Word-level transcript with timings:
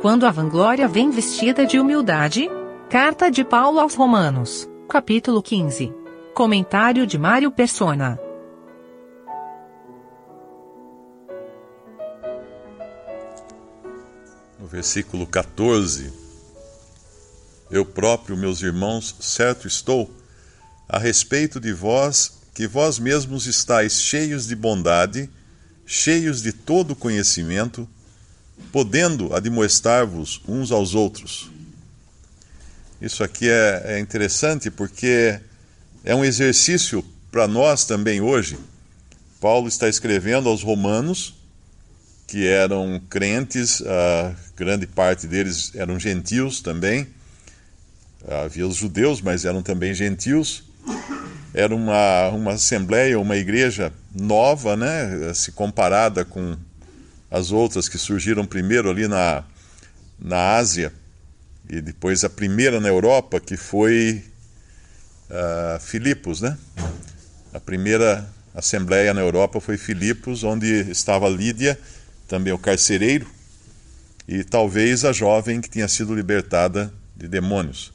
quando 0.00 0.24
a 0.24 0.30
vanglória 0.30 0.88
vem 0.88 1.10
vestida 1.10 1.66
de 1.66 1.78
humildade? 1.78 2.48
Carta 2.88 3.30
de 3.30 3.44
Paulo 3.44 3.78
aos 3.78 3.94
Romanos, 3.94 4.66
capítulo 4.88 5.42
15. 5.42 5.92
Comentário 6.32 7.06
de 7.06 7.18
Mário 7.18 7.50
Persona. 7.50 8.18
No 14.58 14.66
versículo 14.66 15.26
14, 15.26 16.10
eu 17.70 17.84
próprio, 17.84 18.38
meus 18.38 18.62
irmãos, 18.62 19.14
certo 19.20 19.68
estou, 19.68 20.10
a 20.88 20.98
respeito 20.98 21.60
de 21.60 21.74
vós, 21.74 22.40
que 22.54 22.66
vós 22.66 22.98
mesmos 22.98 23.46
estáis 23.46 24.00
cheios 24.00 24.46
de 24.46 24.56
bondade, 24.56 25.28
cheios 25.84 26.40
de 26.40 26.54
todo 26.54 26.96
conhecimento, 26.96 27.86
podendo 28.72 29.34
admoestar-vos 29.34 30.40
uns 30.46 30.70
aos 30.70 30.94
outros. 30.94 31.50
Isso 33.00 33.24
aqui 33.24 33.48
é, 33.48 33.82
é 33.84 33.98
interessante 33.98 34.70
porque 34.70 35.40
é 36.04 36.14
um 36.14 36.24
exercício 36.24 37.04
para 37.30 37.48
nós 37.48 37.84
também 37.84 38.20
hoje. 38.20 38.58
Paulo 39.40 39.68
está 39.68 39.88
escrevendo 39.88 40.48
aos 40.48 40.62
romanos, 40.62 41.34
que 42.26 42.46
eram 42.46 43.00
crentes, 43.08 43.82
a 43.82 44.34
grande 44.54 44.86
parte 44.86 45.26
deles 45.26 45.72
eram 45.74 45.98
gentios 45.98 46.60
também 46.60 47.08
Havia 48.28 48.66
os 48.66 48.76
judeus, 48.76 49.20
mas 49.20 49.44
eram 49.44 49.62
também 49.62 49.94
gentios. 49.94 50.64
Era 51.54 51.74
uma, 51.74 52.28
uma 52.28 52.52
assembleia, 52.52 53.18
uma 53.18 53.36
igreja 53.36 53.92
nova, 54.14 54.76
né? 54.76 55.32
se 55.34 55.52
comparada 55.52 56.24
com 56.24 56.56
as 57.30 57.52
outras 57.52 57.88
que 57.88 57.96
surgiram 57.96 58.44
primeiro 58.44 58.90
ali 58.90 59.06
na, 59.06 59.44
na 60.18 60.56
Ásia 60.56 60.92
e 61.68 61.80
depois 61.80 62.24
a 62.24 62.28
primeira 62.28 62.80
na 62.80 62.88
Europa, 62.88 63.38
que 63.38 63.56
foi 63.56 64.24
uh, 65.30 65.78
Filipos, 65.80 66.40
né? 66.40 66.58
A 67.54 67.60
primeira 67.60 68.28
assembleia 68.52 69.14
na 69.14 69.20
Europa 69.20 69.60
foi 69.60 69.76
Filipos, 69.76 70.42
onde 70.42 70.66
estava 70.90 71.28
Lídia, 71.28 71.78
também 72.26 72.52
o 72.52 72.58
carcereiro, 72.58 73.30
e 74.26 74.42
talvez 74.42 75.04
a 75.04 75.12
jovem 75.12 75.60
que 75.60 75.70
tinha 75.70 75.86
sido 75.86 76.14
libertada 76.14 76.92
de 77.16 77.28
demônios. 77.28 77.92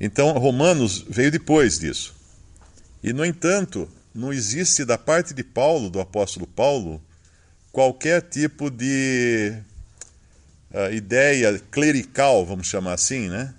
Então, 0.00 0.30
Romanos 0.32 1.04
veio 1.08 1.30
depois 1.30 1.78
disso. 1.78 2.14
E, 3.02 3.12
no 3.12 3.24
entanto, 3.24 3.88
não 4.14 4.32
existe 4.32 4.84
da 4.84 4.96
parte 4.96 5.34
de 5.34 5.42
Paulo, 5.42 5.90
do 5.90 6.00
apóstolo 6.00 6.46
Paulo, 6.46 7.02
qualquer 7.72 8.22
tipo 8.22 8.70
de 8.70 9.52
uh, 10.72 10.92
ideia 10.92 11.60
clerical, 11.70 12.44
vamos 12.44 12.66
chamar 12.66 12.94
assim, 12.94 13.28
né? 13.28 13.54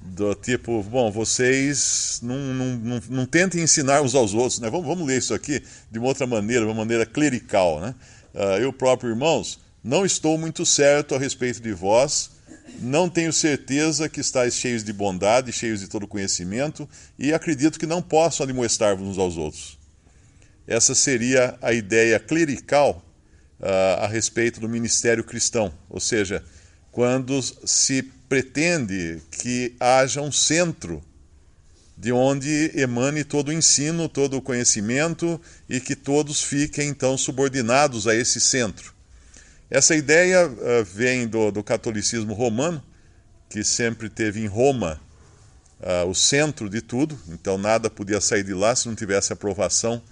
Do 0.00 0.34
tipo, 0.34 0.82
bom, 0.82 1.12
vocês 1.12 2.18
não, 2.22 2.36
não, 2.36 2.76
não, 2.76 3.02
não 3.08 3.26
tentem 3.26 3.62
ensinar 3.62 4.02
uns 4.02 4.14
aos 4.14 4.34
outros, 4.34 4.58
né? 4.58 4.68
Vamos, 4.68 4.86
vamos 4.86 5.06
ler 5.06 5.18
isso 5.18 5.32
aqui 5.32 5.62
de 5.90 5.98
uma 5.98 6.08
outra 6.08 6.26
maneira, 6.26 6.64
de 6.64 6.70
uma 6.70 6.76
maneira 6.76 7.06
clerical, 7.06 7.80
né? 7.80 7.94
Uh, 8.34 8.60
eu 8.60 8.72
próprio, 8.72 9.10
irmãos, 9.10 9.60
não 9.84 10.04
estou 10.04 10.36
muito 10.38 10.64
certo 10.66 11.14
a 11.14 11.18
respeito 11.18 11.60
de 11.60 11.72
vós, 11.72 12.30
não 12.80 13.08
tenho 13.08 13.32
certeza 13.32 14.08
que 14.08 14.20
estáis 14.20 14.54
cheios 14.54 14.82
de 14.82 14.92
bondade, 14.92 15.52
cheios 15.52 15.80
de 15.80 15.88
todo 15.88 16.06
conhecimento, 16.06 16.88
e 17.18 17.32
acredito 17.32 17.78
que 17.78 17.86
não 17.86 18.00
possam 18.00 18.44
admoestar-vos 18.44 19.06
uns 19.06 19.18
aos 19.18 19.36
outros. 19.36 19.78
Essa 20.66 20.94
seria 20.94 21.56
a 21.60 21.72
ideia 21.72 22.18
clerical 22.18 23.02
a 23.98 24.08
respeito 24.08 24.60
do 24.60 24.68
ministério 24.68 25.22
cristão, 25.22 25.72
ou 25.88 26.00
seja, 26.00 26.44
quando 26.90 27.40
se 27.64 28.02
pretende 28.28 29.22
que 29.30 29.74
haja 29.78 30.20
um 30.20 30.32
centro 30.32 31.02
de 31.96 32.12
onde 32.12 32.72
emane 32.74 33.22
todo 33.22 33.48
o 33.48 33.52
ensino, 33.52 34.08
todo 34.08 34.36
o 34.36 34.42
conhecimento 34.42 35.40
e 35.68 35.80
que 35.80 35.94
todos 35.94 36.42
fiquem 36.42 36.88
então 36.88 37.16
subordinados 37.16 38.08
a 38.08 38.14
esse 38.14 38.40
centro. 38.40 38.92
Essa 39.70 39.94
ideia 39.94 40.48
uh, 40.48 40.84
vem 40.84 41.26
do, 41.26 41.50
do, 41.50 41.62
catolicismo 41.62 42.34
romano, 42.34 42.82
que 43.48 43.62
sempre 43.62 44.10
teve 44.10 44.40
em 44.40 44.46
Roma 44.46 45.00
uh, 45.80 46.06
o 46.08 46.14
centro 46.14 46.68
de 46.68 46.82
tudo, 46.82 47.18
então 47.28 47.56
nada 47.56 47.88
podia 47.88 48.20
sair 48.20 48.42
de 48.42 48.52
lá 48.52 48.74
se 48.74 48.88
não 48.88 48.94
tivesse 48.94 49.32
aprovação 49.32 50.02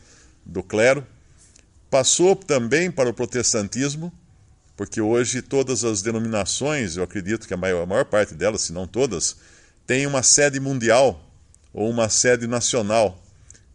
do 0.47 0.63
clero. 0.63 1.07
Passou 1.91 2.37
também 2.37 2.91
para 2.91 3.11
o 3.11 3.15
protestantismo, 3.15 4.13
porque 4.77 5.01
hoje 5.01 5.43
todas 5.43 5.85
as 5.85 6.01
denominações, 6.01 6.97
eu 6.97 7.03
acredito 7.03 7.47
que 7.47 7.53
a 7.53 7.57
maior, 7.57 7.83
a 7.83 7.87
maior 7.87 8.05
parte 8.05 8.35
delas, 8.35 8.63
se 8.63 8.73
não 8.73 8.87
todas, 8.87 9.37
têm 9.87 10.07
uma 10.07 10.23
sede 10.23 10.61
mundial 10.61 11.21
ou 11.73 11.91
uma 11.91 12.09
sede 12.09 12.47
nacional, 12.47 13.23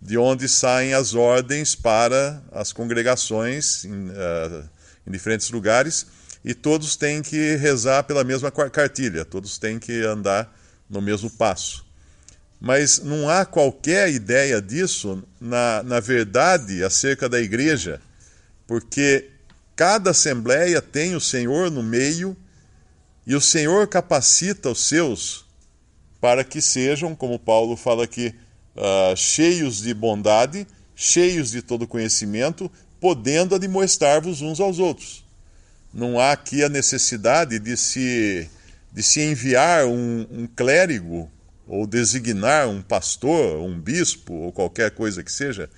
de 0.01 0.17
onde 0.17 0.47
saem 0.47 0.93
as 0.93 1.13
ordens 1.13 1.75
para 1.75 2.41
as 2.51 2.71
congregações. 2.71 3.83
Uh, 3.83 4.75
em 5.07 5.11
diferentes 5.11 5.49
lugares 5.51 6.07
e 6.43 6.53
todos 6.53 6.95
têm 6.95 7.21
que 7.21 7.55
rezar 7.55 8.03
pela 8.03 8.23
mesma 8.23 8.51
cartilha, 8.51 9.25
todos 9.25 9.57
têm 9.57 9.79
que 9.79 10.03
andar 10.03 10.53
no 10.89 11.01
mesmo 11.01 11.29
passo. 11.29 11.85
Mas 12.65 12.97
não 12.97 13.29
há 13.29 13.45
qualquer 13.45 14.09
ideia 14.09 14.59
disso 14.59 15.23
na, 15.39 15.83
na 15.83 15.99
verdade 15.99 16.83
acerca 16.83 17.29
da 17.29 17.39
igreja, 17.39 18.01
porque 18.65 19.29
cada 19.75 20.09
assembleia 20.09 20.81
tem 20.81 21.15
o 21.15 21.21
Senhor 21.21 21.69
no 21.69 21.83
meio 21.83 22.35
e 23.23 23.35
o 23.35 23.39
Senhor 23.39 23.87
capacita 23.87 24.71
os 24.71 24.87
seus 24.87 25.45
para 26.19 26.43
que 26.43 26.59
sejam, 26.59 27.13
como 27.13 27.37
Paulo 27.37 27.77
fala 27.77 28.05
aqui, 28.05 28.33
uh, 28.75 29.15
cheios 29.15 29.83
de 29.83 29.93
bondade, 29.93 30.65
cheios 30.95 31.51
de 31.51 31.61
todo 31.61 31.87
conhecimento, 31.87 32.71
podendo 32.99 33.53
admoestar-vos 33.53 34.41
uns 34.41 34.59
aos 34.59 34.79
outros. 34.79 35.23
Não 35.93 36.19
há 36.19 36.31
aqui 36.31 36.63
a 36.63 36.69
necessidade 36.69 37.59
de 37.59 37.77
se, 37.77 38.49
de 38.91 39.03
se 39.03 39.21
enviar 39.21 39.85
um, 39.85 40.25
um 40.31 40.47
clérigo 40.47 41.29
ou 41.67 41.87
designar 41.87 42.67
um 42.67 42.81
pastor, 42.81 43.59
um 43.61 43.79
bispo 43.79 44.33
ou 44.33 44.51
qualquer 44.51 44.91
coisa 44.91 45.23
que 45.23 45.31
seja, 45.31 45.69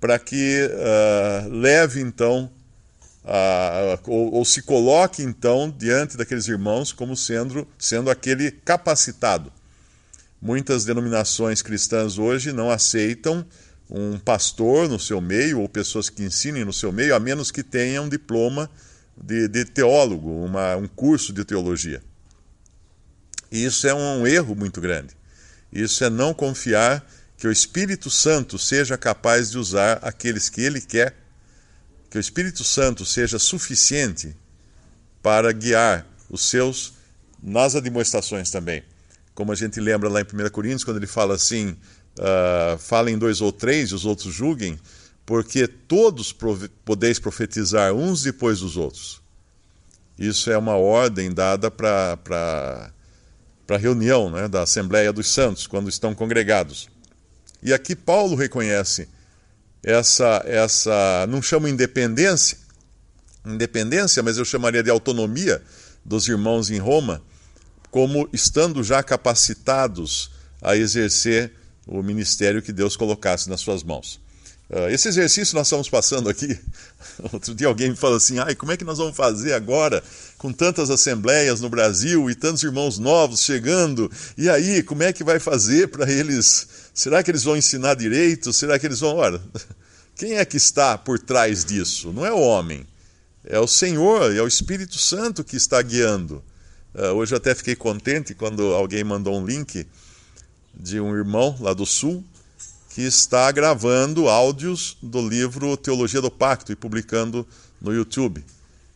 para 0.00 0.18
que 0.18 0.60
uh, 0.64 1.48
leve 1.50 2.00
então, 2.00 2.50
ou, 4.06 4.34
ou, 4.36 4.44
se 4.44 4.62
coloque 4.62 5.22
então 5.22 5.74
diante 5.76 6.16
daqueles 6.16 6.48
irmãos 6.48 6.92
como 6.92 7.14
sendo, 7.16 7.68
sendo 7.78 8.10
aquele 8.10 8.50
capacitado. 8.50 9.52
Muitas 10.40 10.84
denominações 10.84 11.60
cristãs 11.60 12.16
hoje 12.16 12.52
não 12.52 12.70
aceitam 12.70 13.44
um 13.90 14.18
pastor 14.18 14.88
no 14.88 14.98
seu 14.98 15.20
meio 15.20 15.60
ou 15.60 15.68
pessoas 15.68 16.08
que 16.08 16.22
ensinem 16.22 16.64
no 16.64 16.72
seu 16.72 16.92
meio, 16.92 17.14
a 17.14 17.20
menos 17.20 17.50
que 17.50 17.62
tenham 17.62 18.04
um 18.04 18.08
diploma 18.08 18.70
de, 19.16 19.48
de 19.48 19.64
teólogo, 19.64 20.30
uma, 20.44 20.76
um 20.76 20.86
curso 20.86 21.32
de 21.32 21.44
teologia. 21.44 22.02
E 23.50 23.64
isso 23.64 23.86
é 23.86 23.94
um 23.94 24.26
erro 24.26 24.54
muito 24.54 24.80
grande. 24.80 25.17
Isso 25.72 26.02
é 26.04 26.10
não 26.10 26.32
confiar 26.32 27.04
que 27.36 27.46
o 27.46 27.52
Espírito 27.52 28.10
Santo 28.10 28.58
seja 28.58 28.98
capaz 28.98 29.50
de 29.50 29.58
usar 29.58 29.98
aqueles 30.02 30.48
que 30.48 30.60
ele 30.60 30.80
quer, 30.80 31.14
que 32.10 32.18
o 32.18 32.20
Espírito 32.20 32.64
Santo 32.64 33.04
seja 33.04 33.38
suficiente 33.38 34.34
para 35.22 35.52
guiar 35.52 36.06
os 36.28 36.48
seus 36.48 36.94
nas 37.42 37.76
admoestações 37.76 38.50
também. 38.50 38.82
Como 39.34 39.52
a 39.52 39.54
gente 39.54 39.78
lembra 39.78 40.08
lá 40.08 40.20
em 40.20 40.24
1 40.24 40.50
Coríntios, 40.50 40.84
quando 40.84 40.96
ele 40.96 41.06
fala 41.06 41.34
assim: 41.34 41.76
uh, 42.18 42.78
falem 42.78 43.16
dois 43.16 43.40
ou 43.40 43.52
três 43.52 43.90
e 43.90 43.94
os 43.94 44.04
outros 44.04 44.34
julguem, 44.34 44.78
porque 45.24 45.68
todos 45.68 46.34
podeis 46.84 47.18
profetizar 47.18 47.92
uns 47.92 48.22
depois 48.22 48.60
dos 48.60 48.76
outros. 48.76 49.20
Isso 50.18 50.50
é 50.50 50.58
uma 50.58 50.74
ordem 50.74 51.32
dada 51.32 51.70
para 51.70 52.90
a 53.76 53.78
reunião 53.78 54.30
né, 54.30 54.48
da 54.48 54.62
Assembleia 54.62 55.12
dos 55.12 55.28
Santos, 55.28 55.66
quando 55.66 55.88
estão 55.88 56.14
congregados. 56.14 56.88
E 57.62 57.72
aqui 57.72 57.94
Paulo 57.94 58.34
reconhece 58.34 59.08
essa, 59.82 60.42
essa 60.46 61.26
não 61.28 61.42
chama 61.42 61.68
independência, 61.68 62.58
independência, 63.44 64.22
mas 64.22 64.38
eu 64.38 64.44
chamaria 64.44 64.82
de 64.82 64.90
autonomia 64.90 65.62
dos 66.04 66.28
irmãos 66.28 66.70
em 66.70 66.78
Roma, 66.78 67.22
como 67.90 68.28
estando 68.32 68.82
já 68.82 69.02
capacitados 69.02 70.30
a 70.60 70.76
exercer 70.76 71.52
o 71.86 72.02
ministério 72.02 72.62
que 72.62 72.72
Deus 72.72 72.96
colocasse 72.96 73.48
nas 73.48 73.60
suas 73.60 73.82
mãos. 73.82 74.20
Uh, 74.70 74.90
esse 74.90 75.08
exercício 75.08 75.54
nós 75.54 75.66
estamos 75.66 75.88
passando 75.88 76.28
aqui. 76.28 76.58
Outro 77.32 77.54
dia 77.54 77.66
alguém 77.66 77.88
me 77.88 77.96
falou 77.96 78.18
assim: 78.18 78.38
ai, 78.38 78.54
como 78.54 78.70
é 78.70 78.76
que 78.76 78.84
nós 78.84 78.98
vamos 78.98 79.16
fazer 79.16 79.54
agora 79.54 80.02
com 80.36 80.52
tantas 80.52 80.90
assembleias 80.90 81.60
no 81.60 81.70
Brasil 81.70 82.30
e 82.30 82.34
tantos 82.34 82.62
irmãos 82.62 82.98
novos 82.98 83.40
chegando? 83.40 84.10
E 84.36 84.48
aí, 84.50 84.82
como 84.82 85.02
é 85.02 85.10
que 85.10 85.24
vai 85.24 85.38
fazer 85.38 85.88
para 85.88 86.10
eles? 86.10 86.68
Será 86.92 87.22
que 87.22 87.30
eles 87.30 87.44
vão 87.44 87.56
ensinar 87.56 87.94
direito? 87.94 88.52
Será 88.52 88.78
que 88.78 88.86
eles 88.86 89.00
vão. 89.00 89.16
Ora, 89.16 89.40
quem 90.14 90.34
é 90.34 90.44
que 90.44 90.58
está 90.58 90.98
por 90.98 91.18
trás 91.18 91.64
disso? 91.64 92.12
Não 92.12 92.26
é 92.26 92.32
o 92.32 92.38
homem. 92.38 92.86
É 93.44 93.58
o 93.58 93.66
Senhor, 93.66 94.36
é 94.36 94.42
o 94.42 94.46
Espírito 94.46 94.98
Santo 94.98 95.42
que 95.42 95.56
está 95.56 95.80
guiando. 95.80 96.44
Uh, 96.94 97.14
hoje 97.14 97.32
eu 97.32 97.38
até 97.38 97.54
fiquei 97.54 97.74
contente 97.74 98.34
quando 98.34 98.74
alguém 98.74 99.02
mandou 99.02 99.40
um 99.40 99.46
link 99.46 99.86
de 100.74 101.00
um 101.00 101.16
irmão 101.16 101.56
lá 101.58 101.72
do 101.72 101.86
Sul 101.86 102.22
que 102.98 103.02
está 103.02 103.52
gravando 103.52 104.28
áudios 104.28 104.98
do 105.00 105.20
livro 105.20 105.76
Teologia 105.76 106.20
do 106.20 106.32
Pacto 106.32 106.72
e 106.72 106.74
publicando 106.74 107.46
no 107.80 107.94
YouTube. 107.94 108.44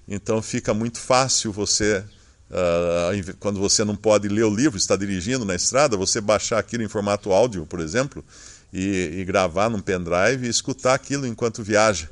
Então 0.08 0.43
fica 0.43 0.75
muito 0.75 0.99
fácil 0.99 1.52
você, 1.52 2.02
uh, 2.50 3.37
quando 3.38 3.60
você 3.60 3.84
não 3.84 3.94
pode 3.94 4.26
ler 4.26 4.43
o 4.43 4.52
livro, 4.52 4.76
está 4.76 4.96
dirigindo 4.96 5.44
na 5.44 5.54
estrada, 5.54 5.96
você 5.96 6.20
baixar 6.20 6.58
aquilo 6.58 6.82
em 6.82 6.88
formato 6.88 7.31
áudio, 7.31 7.64
por 7.64 7.78
exemplo, 7.78 8.25
e, 8.72 9.19
e 9.20 9.25
gravar 9.25 9.70
num 9.70 9.78
pendrive 9.81 10.49
e 10.49 10.50
escutar 10.50 10.94
aquilo 10.94 11.25
enquanto 11.25 11.62
viaja. 11.62 12.10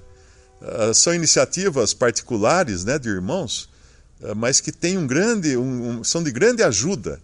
Uh, 0.63 0.95
são 0.95 1.13
iniciativas 1.13 1.93
particulares 1.93 2.85
né, 2.85 3.01
de 3.01 3.09
irmãos, 3.09 3.69
uh, 4.21 4.37
mas 4.37 4.61
que 4.61 4.71
têm 4.71 4.97
um 4.97 5.09
grande, 5.09 5.57
um, 5.57 5.99
um, 5.99 6.05
são 6.05 6.23
de 6.23 6.31
grande 6.31 6.63
ajuda, 6.63 7.21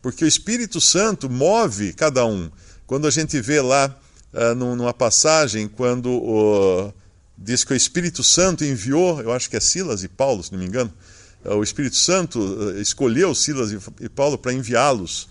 porque 0.00 0.24
o 0.24 0.28
Espírito 0.28 0.80
Santo 0.80 1.28
move 1.28 1.92
cada 1.92 2.24
um. 2.24 2.48
Quando 2.86 3.06
a 3.06 3.10
gente 3.10 3.40
vê 3.40 3.60
lá 3.60 3.94
numa 4.56 4.92
passagem, 4.92 5.66
quando 5.66 6.92
diz 7.36 7.64
que 7.64 7.72
o 7.72 7.76
Espírito 7.76 8.22
Santo 8.22 8.64
enviou, 8.64 9.20
eu 9.20 9.32
acho 9.32 9.50
que 9.50 9.56
é 9.56 9.60
Silas 9.60 10.02
e 10.02 10.08
Paulo, 10.08 10.42
se 10.42 10.52
não 10.52 10.58
me 10.58 10.66
engano, 10.66 10.92
eh, 11.44 11.52
o 11.52 11.62
Espírito 11.62 11.96
Santo 11.96 12.74
eh, 12.76 12.80
escolheu 12.80 13.34
Silas 13.34 13.72
e 14.00 14.08
Paulo 14.08 14.38
para 14.38 14.52
enviá-los 14.52 15.28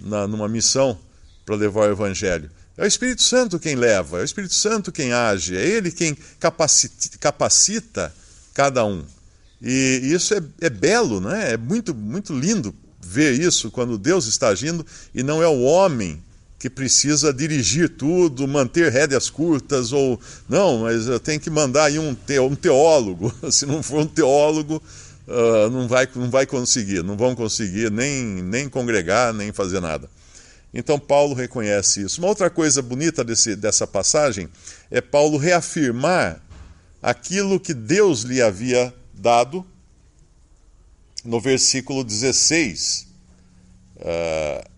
numa 0.00 0.48
missão 0.48 0.96
para 1.44 1.56
levar 1.56 1.88
o 1.88 1.92
Evangelho. 1.92 2.50
É 2.76 2.84
o 2.84 2.86
Espírito 2.86 3.22
Santo 3.22 3.58
quem 3.58 3.74
leva, 3.74 4.18
é 4.18 4.22
o 4.22 4.24
Espírito 4.24 4.54
Santo 4.54 4.92
quem 4.92 5.12
age, 5.12 5.56
é 5.56 5.66
ele 5.66 5.90
quem 5.90 6.16
capacita, 6.38 7.18
capacita 7.18 8.14
cada 8.54 8.84
um. 8.84 9.04
E 9.60 10.00
isso 10.04 10.34
é, 10.34 10.42
é 10.60 10.70
belo, 10.70 11.20
não 11.20 11.34
é? 11.34 11.54
É 11.54 11.56
muito, 11.56 11.92
muito 11.92 12.32
lindo 12.32 12.72
ver 13.00 13.32
isso 13.32 13.70
quando 13.72 13.98
Deus 13.98 14.26
está 14.26 14.48
agindo 14.48 14.86
e 15.12 15.24
não 15.24 15.42
é 15.42 15.48
o 15.48 15.62
homem 15.62 16.22
que 16.58 16.68
precisa 16.68 17.32
dirigir 17.32 17.90
tudo, 17.90 18.48
manter 18.48 18.90
rédeas 18.90 19.30
curtas, 19.30 19.92
ou 19.92 20.20
não, 20.48 20.80
mas 20.80 21.06
eu 21.06 21.20
tenho 21.20 21.38
que 21.38 21.48
mandar 21.48 21.84
aí 21.84 21.98
um, 21.98 22.14
te, 22.14 22.38
um 22.40 22.54
teólogo. 22.56 23.32
Se 23.52 23.64
não 23.64 23.82
for 23.82 24.00
um 24.00 24.06
teólogo, 24.06 24.82
uh, 25.28 25.70
não, 25.70 25.86
vai, 25.86 26.08
não 26.16 26.28
vai 26.28 26.46
conseguir, 26.46 27.04
não 27.04 27.16
vão 27.16 27.34
conseguir 27.34 27.90
nem, 27.92 28.24
nem 28.42 28.68
congregar, 28.68 29.32
nem 29.32 29.52
fazer 29.52 29.80
nada. 29.80 30.10
Então 30.74 30.98
Paulo 30.98 31.34
reconhece 31.34 32.02
isso. 32.02 32.20
Uma 32.20 32.28
outra 32.28 32.50
coisa 32.50 32.82
bonita 32.82 33.22
desse, 33.22 33.54
dessa 33.54 33.86
passagem 33.86 34.48
é 34.90 35.00
Paulo 35.00 35.38
reafirmar 35.38 36.42
aquilo 37.00 37.60
que 37.60 37.72
Deus 37.72 38.22
lhe 38.22 38.42
havia 38.42 38.92
dado 39.14 39.64
no 41.24 41.40
versículo 41.40 42.02
16. 42.04 43.06
Uh, 43.96 44.77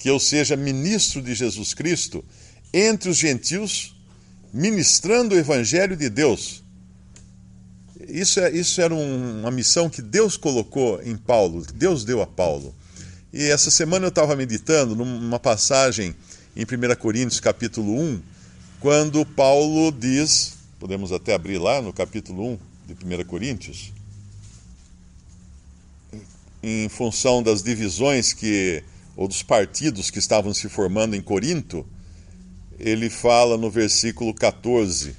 que 0.00 0.08
eu 0.08 0.18
seja 0.18 0.56
ministro 0.56 1.20
de 1.20 1.34
Jesus 1.34 1.74
Cristo 1.74 2.24
entre 2.72 3.10
os 3.10 3.18
gentios, 3.18 3.94
ministrando 4.50 5.34
o 5.34 5.38
evangelho 5.38 5.94
de 5.94 6.08
Deus. 6.08 6.64
Isso, 8.08 8.40
é, 8.40 8.50
isso 8.50 8.80
era 8.80 8.94
um, 8.94 9.40
uma 9.40 9.50
missão 9.50 9.90
que 9.90 10.00
Deus 10.00 10.38
colocou 10.38 11.02
em 11.02 11.16
Paulo, 11.16 11.66
que 11.66 11.74
Deus 11.74 12.02
deu 12.02 12.22
a 12.22 12.26
Paulo. 12.26 12.74
E 13.30 13.44
essa 13.44 13.70
semana 13.70 14.06
eu 14.06 14.08
estava 14.08 14.34
meditando 14.34 14.96
numa 14.96 15.38
passagem 15.38 16.16
em 16.56 16.62
1 16.62 16.96
Coríntios 16.98 17.38
capítulo 17.38 18.00
1, 18.00 18.22
quando 18.80 19.24
Paulo 19.26 19.92
diz, 19.92 20.54
podemos 20.78 21.12
até 21.12 21.34
abrir 21.34 21.58
lá 21.58 21.82
no 21.82 21.92
capítulo 21.92 22.54
1 22.54 22.58
de 22.94 23.22
1 23.22 23.24
Coríntios, 23.24 23.92
em 26.62 26.88
função 26.88 27.42
das 27.42 27.62
divisões 27.62 28.32
que 28.32 28.82
ou 29.16 29.28
dos 29.28 29.42
partidos 29.42 30.10
que 30.10 30.18
estavam 30.18 30.54
se 30.54 30.68
formando 30.68 31.14
em 31.14 31.20
Corinto, 31.20 31.86
ele 32.78 33.10
fala 33.10 33.56
no 33.56 33.70
versículo 33.70 34.32
14: 34.32 35.14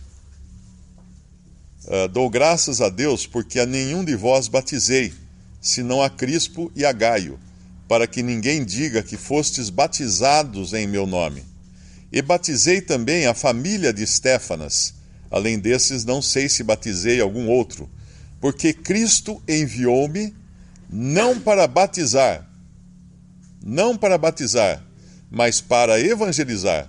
ah, 1.87 2.07
Dou 2.07 2.29
graças 2.29 2.81
a 2.81 2.89
Deus 2.89 3.25
porque 3.25 3.59
a 3.59 3.65
nenhum 3.65 4.03
de 4.03 4.15
vós 4.15 4.47
batizei, 4.47 5.13
senão 5.59 6.01
a 6.01 6.09
Crispo 6.09 6.71
e 6.75 6.85
a 6.85 6.91
Gaio, 6.91 7.39
para 7.87 8.07
que 8.07 8.23
ninguém 8.23 8.63
diga 8.63 9.03
que 9.03 9.17
fostes 9.17 9.69
batizados 9.69 10.73
em 10.73 10.87
meu 10.87 11.05
nome. 11.05 11.43
E 12.11 12.21
batizei 12.21 12.81
também 12.81 13.25
a 13.25 13.33
família 13.33 13.93
de 13.93 14.03
Estéfanas. 14.03 14.93
Além 15.29 15.57
desses, 15.57 16.03
não 16.03 16.21
sei 16.21 16.49
se 16.49 16.61
batizei 16.61 17.21
algum 17.21 17.47
outro, 17.47 17.89
porque 18.41 18.73
Cristo 18.73 19.41
enviou-me 19.47 20.35
não 20.89 21.39
para 21.39 21.65
batizar, 21.67 22.50
não 23.63 23.97
para 23.97 24.17
batizar, 24.17 24.83
mas 25.29 25.61
para 25.61 25.99
evangelizar, 25.99 26.87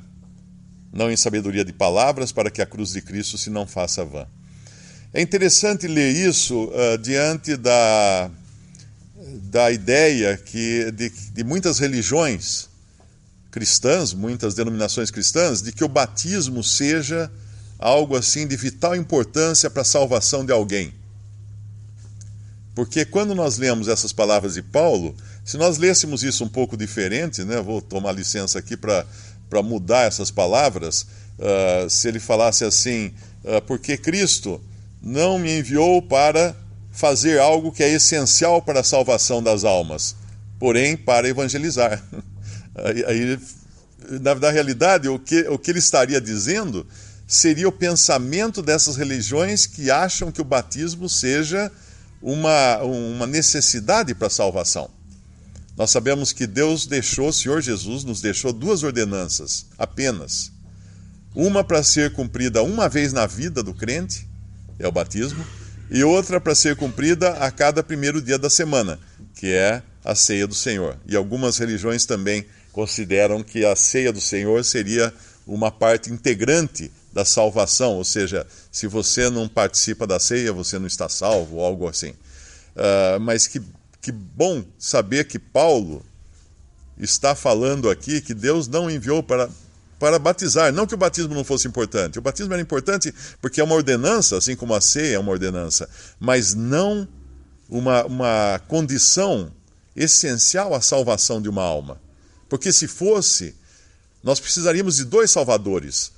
não 0.92 1.10
em 1.10 1.16
sabedoria 1.16 1.64
de 1.64 1.72
palavras, 1.72 2.32
para 2.32 2.50
que 2.50 2.60
a 2.60 2.66
cruz 2.66 2.92
de 2.92 3.00
Cristo 3.00 3.38
se 3.38 3.50
não 3.50 3.66
faça 3.66 4.04
vã. 4.04 4.26
É 5.14 5.20
interessante 5.20 5.86
ler 5.86 6.10
isso 6.10 6.64
uh, 6.64 6.98
diante 6.98 7.56
da, 7.56 8.30
da 9.50 9.70
ideia 9.70 10.36
que, 10.36 10.90
de, 10.92 11.10
de 11.10 11.44
muitas 11.44 11.78
religiões 11.78 12.70
cristãs, 13.50 14.14
muitas 14.14 14.54
denominações 14.54 15.10
cristãs, 15.10 15.60
de 15.60 15.72
que 15.72 15.84
o 15.84 15.88
batismo 15.88 16.64
seja 16.64 17.30
algo 17.78 18.16
assim 18.16 18.46
de 18.46 18.56
vital 18.56 18.96
importância 18.96 19.68
para 19.68 19.82
a 19.82 19.84
salvação 19.84 20.44
de 20.44 20.52
alguém. 20.52 20.94
Porque 22.74 23.04
quando 23.04 23.34
nós 23.34 23.58
lemos 23.58 23.88
essas 23.88 24.12
palavras 24.12 24.54
de 24.54 24.62
Paulo, 24.62 25.14
se 25.44 25.56
nós 25.56 25.76
lêssemos 25.78 26.22
isso 26.22 26.44
um 26.44 26.48
pouco 26.48 26.76
diferente, 26.76 27.44
né, 27.44 27.60
vou 27.60 27.82
tomar 27.82 28.12
licença 28.12 28.58
aqui 28.58 28.76
para 28.76 29.62
mudar 29.62 30.06
essas 30.06 30.30
palavras, 30.30 31.06
uh, 31.38 31.90
se 31.90 32.08
ele 32.08 32.20
falasse 32.20 32.64
assim, 32.64 33.12
uh, 33.44 33.60
porque 33.66 33.96
Cristo 33.96 34.60
não 35.02 35.38
me 35.38 35.58
enviou 35.58 36.00
para 36.00 36.54
fazer 36.92 37.40
algo 37.40 37.72
que 37.72 37.82
é 37.82 37.88
essencial 37.88 38.62
para 38.62 38.80
a 38.80 38.84
salvação 38.84 39.42
das 39.42 39.64
almas, 39.64 40.14
porém 40.58 40.96
para 40.96 41.28
evangelizar. 41.28 42.02
aí, 43.08 43.38
na, 44.20 44.34
na 44.34 44.50
realidade, 44.50 45.08
o 45.08 45.18
que, 45.18 45.40
o 45.48 45.58
que 45.58 45.70
ele 45.70 45.78
estaria 45.80 46.20
dizendo 46.20 46.86
seria 47.26 47.68
o 47.68 47.72
pensamento 47.72 48.62
dessas 48.62 48.96
religiões 48.96 49.66
que 49.66 49.90
acham 49.90 50.30
que 50.30 50.40
o 50.40 50.44
batismo 50.44 51.08
seja 51.08 51.72
uma, 52.20 52.78
uma 52.82 53.26
necessidade 53.26 54.14
para 54.14 54.26
a 54.26 54.30
salvação. 54.30 54.90
Nós 55.82 55.90
sabemos 55.90 56.32
que 56.32 56.46
Deus 56.46 56.86
deixou, 56.86 57.30
o 57.30 57.32
Senhor 57.32 57.60
Jesus 57.60 58.04
nos 58.04 58.20
deixou 58.20 58.52
duas 58.52 58.84
ordenanças 58.84 59.66
apenas. 59.76 60.52
Uma 61.34 61.64
para 61.64 61.82
ser 61.82 62.12
cumprida 62.12 62.62
uma 62.62 62.88
vez 62.88 63.12
na 63.12 63.26
vida 63.26 63.64
do 63.64 63.74
crente, 63.74 64.24
é 64.78 64.86
o 64.86 64.92
batismo, 64.92 65.44
e 65.90 66.04
outra 66.04 66.40
para 66.40 66.54
ser 66.54 66.76
cumprida 66.76 67.30
a 67.30 67.50
cada 67.50 67.82
primeiro 67.82 68.22
dia 68.22 68.38
da 68.38 68.48
semana, 68.48 68.96
que 69.34 69.48
é 69.48 69.82
a 70.04 70.14
ceia 70.14 70.46
do 70.46 70.54
Senhor. 70.54 70.96
E 71.04 71.16
algumas 71.16 71.58
religiões 71.58 72.06
também 72.06 72.46
consideram 72.70 73.42
que 73.42 73.64
a 73.64 73.74
ceia 73.74 74.12
do 74.12 74.20
Senhor 74.20 74.64
seria 74.64 75.12
uma 75.44 75.72
parte 75.72 76.12
integrante 76.12 76.92
da 77.12 77.24
salvação, 77.24 77.94
ou 77.94 78.04
seja, 78.04 78.46
se 78.70 78.86
você 78.86 79.28
não 79.28 79.48
participa 79.48 80.06
da 80.06 80.20
ceia, 80.20 80.52
você 80.52 80.78
não 80.78 80.86
está 80.86 81.08
salvo, 81.08 81.58
algo 81.58 81.88
assim. 81.88 82.10
Uh, 82.76 83.18
mas 83.18 83.48
que 83.48 83.60
que 84.02 84.10
bom 84.10 84.64
saber 84.76 85.28
que 85.28 85.38
Paulo 85.38 86.04
está 86.98 87.36
falando 87.36 87.88
aqui 87.88 88.20
que 88.20 88.34
Deus 88.34 88.66
não 88.66 88.90
enviou 88.90 89.22
para, 89.22 89.48
para 89.98 90.18
batizar. 90.18 90.72
Não 90.72 90.88
que 90.88 90.94
o 90.94 90.98
batismo 90.98 91.32
não 91.32 91.44
fosse 91.44 91.68
importante. 91.68 92.18
O 92.18 92.22
batismo 92.22 92.52
era 92.52 92.60
importante 92.60 93.14
porque 93.40 93.60
é 93.60 93.64
uma 93.64 93.76
ordenança, 93.76 94.36
assim 94.36 94.56
como 94.56 94.74
a 94.74 94.80
ceia 94.80 95.14
é 95.14 95.18
uma 95.20 95.30
ordenança, 95.30 95.88
mas 96.18 96.52
não 96.52 97.06
uma, 97.68 98.04
uma 98.04 98.60
condição 98.66 99.52
essencial 99.94 100.74
à 100.74 100.80
salvação 100.80 101.40
de 101.40 101.48
uma 101.48 101.62
alma. 101.62 102.00
Porque 102.48 102.72
se 102.72 102.88
fosse, 102.88 103.54
nós 104.22 104.40
precisaríamos 104.40 104.96
de 104.96 105.04
dois 105.04 105.30
salvadores: 105.30 106.10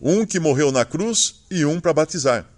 um 0.00 0.24
que 0.24 0.40
morreu 0.40 0.72
na 0.72 0.86
cruz 0.86 1.42
e 1.50 1.66
um 1.66 1.78
para 1.78 1.92
batizar 1.92 2.57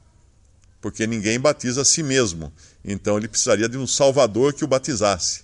porque 0.80 1.06
ninguém 1.06 1.38
batiza 1.38 1.82
a 1.82 1.84
si 1.84 2.02
mesmo. 2.02 2.52
Então 2.84 3.16
ele 3.18 3.28
precisaria 3.28 3.68
de 3.68 3.76
um 3.76 3.86
Salvador 3.86 4.52
que 4.54 4.64
o 4.64 4.68
batizasse. 4.68 5.42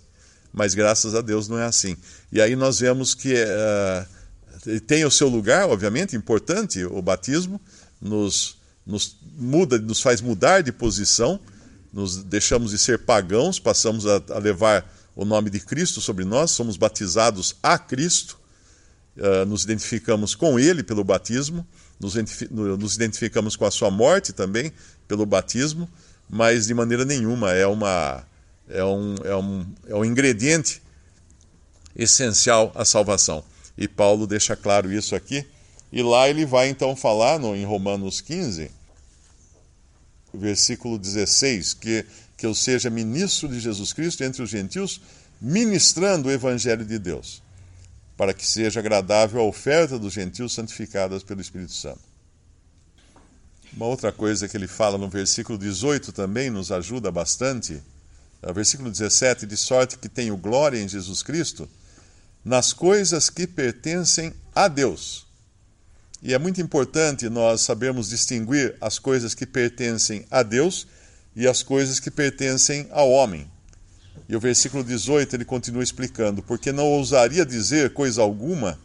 Mas 0.52 0.74
graças 0.74 1.14
a 1.14 1.20
Deus 1.20 1.48
não 1.48 1.58
é 1.58 1.64
assim. 1.64 1.96
E 2.32 2.40
aí 2.40 2.56
nós 2.56 2.80
vemos 2.80 3.14
que 3.14 3.34
uh, 3.34 4.80
tem 4.86 5.04
o 5.04 5.10
seu 5.10 5.28
lugar, 5.28 5.68
obviamente, 5.68 6.16
importante 6.16 6.84
o 6.84 7.02
batismo, 7.02 7.60
nos, 8.00 8.56
nos, 8.86 9.18
muda, 9.36 9.78
nos 9.78 10.00
faz 10.00 10.20
mudar 10.20 10.62
de 10.62 10.72
posição, 10.72 11.38
nos 11.92 12.16
deixamos 12.16 12.70
de 12.70 12.78
ser 12.78 13.00
pagãos, 13.00 13.58
passamos 13.58 14.06
a, 14.06 14.22
a 14.30 14.38
levar 14.38 14.90
o 15.14 15.24
nome 15.24 15.50
de 15.50 15.60
Cristo 15.60 16.00
sobre 16.00 16.24
nós, 16.24 16.50
somos 16.50 16.76
batizados 16.76 17.56
a 17.62 17.78
Cristo, 17.78 18.38
uh, 19.18 19.46
nos 19.46 19.64
identificamos 19.64 20.34
com 20.34 20.58
Ele 20.58 20.82
pelo 20.82 21.04
batismo, 21.04 21.66
nos, 21.98 22.14
nos 22.50 22.94
identificamos 22.94 23.56
com 23.56 23.64
a 23.64 23.70
sua 23.70 23.90
morte 23.90 24.32
também, 24.32 24.72
pelo 25.08 25.24
batismo, 25.24 25.88
mas 26.28 26.66
de 26.66 26.74
maneira 26.74 27.04
nenhuma 27.04 27.52
é, 27.52 27.66
uma, 27.66 28.24
é, 28.68 28.84
um, 28.84 29.14
é, 29.24 29.36
um, 29.36 29.66
é 29.88 29.94
um 29.94 30.04
ingrediente 30.04 30.82
essencial 31.94 32.72
à 32.74 32.84
salvação. 32.84 33.42
E 33.78 33.86
Paulo 33.86 34.26
deixa 34.26 34.56
claro 34.56 34.92
isso 34.92 35.14
aqui. 35.14 35.46
E 35.92 36.02
lá 36.02 36.28
ele 36.28 36.44
vai 36.44 36.68
então 36.68 36.96
falar 36.96 37.38
no, 37.38 37.54
em 37.54 37.64
Romanos 37.64 38.20
15, 38.20 38.70
versículo 40.34 40.98
16, 40.98 41.74
que, 41.74 42.04
que 42.36 42.44
eu 42.44 42.54
seja 42.54 42.90
ministro 42.90 43.48
de 43.48 43.60
Jesus 43.60 43.92
Cristo 43.92 44.24
entre 44.24 44.42
os 44.42 44.50
gentios, 44.50 45.00
ministrando 45.40 46.28
o 46.28 46.32
evangelho 46.32 46.84
de 46.84 46.98
Deus, 46.98 47.42
para 48.16 48.32
que 48.32 48.46
seja 48.46 48.80
agradável 48.80 49.40
a 49.40 49.44
oferta 49.44 49.98
dos 49.98 50.12
gentios 50.12 50.54
santificadas 50.54 51.22
pelo 51.22 51.40
Espírito 51.40 51.72
Santo. 51.72 52.00
Uma 53.76 53.86
outra 53.86 54.10
coisa 54.10 54.48
que 54.48 54.56
ele 54.56 54.66
fala 54.66 54.96
no 54.96 55.08
versículo 55.08 55.58
18 55.58 56.12
também 56.12 56.48
nos 56.48 56.72
ajuda 56.72 57.10
bastante. 57.10 57.82
O 58.42 58.52
versículo 58.54 58.90
17: 58.90 59.44
De 59.44 59.56
sorte 59.56 59.98
que 59.98 60.08
tenho 60.08 60.36
glória 60.36 60.80
em 60.80 60.88
Jesus 60.88 61.22
Cristo 61.22 61.68
nas 62.44 62.72
coisas 62.72 63.28
que 63.28 63.46
pertencem 63.46 64.32
a 64.54 64.68
Deus. 64.68 65.26
E 66.22 66.32
é 66.32 66.38
muito 66.38 66.60
importante 66.60 67.28
nós 67.28 67.62
sabermos 67.62 68.08
distinguir 68.08 68.76
as 68.80 68.98
coisas 68.98 69.34
que 69.34 69.44
pertencem 69.44 70.24
a 70.30 70.42
Deus 70.42 70.86
e 71.34 71.46
as 71.46 71.62
coisas 71.62 72.00
que 72.00 72.10
pertencem 72.10 72.88
ao 72.92 73.10
homem. 73.10 73.50
E 74.28 74.34
o 74.34 74.40
versículo 74.40 74.82
18 74.82 75.36
ele 75.36 75.44
continua 75.44 75.82
explicando: 75.82 76.42
Porque 76.42 76.72
não 76.72 76.86
ousaria 76.86 77.46
dizer 77.46 77.92
coisa 77.92 78.22
alguma 78.22 78.78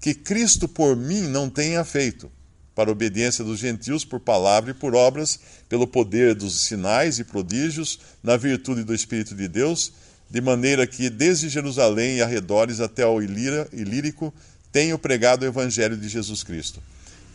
que 0.00 0.14
Cristo 0.14 0.68
por 0.68 0.96
mim 0.96 1.22
não 1.22 1.48
tenha 1.48 1.84
feito 1.84 2.30
para 2.74 2.90
obediência 2.90 3.44
dos 3.44 3.58
gentios 3.58 4.04
por 4.04 4.18
palavra 4.18 4.72
e 4.72 4.74
por 4.74 4.94
obras, 4.94 5.38
pelo 5.68 5.86
poder 5.86 6.34
dos 6.34 6.62
sinais 6.62 7.18
e 7.18 7.24
prodígios, 7.24 8.00
na 8.22 8.36
virtude 8.36 8.82
do 8.82 8.92
Espírito 8.92 9.34
de 9.34 9.46
Deus, 9.46 9.92
de 10.28 10.40
maneira 10.40 10.86
que 10.86 11.08
desde 11.08 11.48
Jerusalém 11.48 12.16
e 12.16 12.22
arredores 12.22 12.80
até 12.80 13.04
ao 13.04 13.22
Ilírico 13.22 14.34
tenho 14.72 14.98
pregado 14.98 15.44
o 15.44 15.48
Evangelho 15.48 15.96
de 15.96 16.08
Jesus 16.08 16.42
Cristo. 16.42 16.82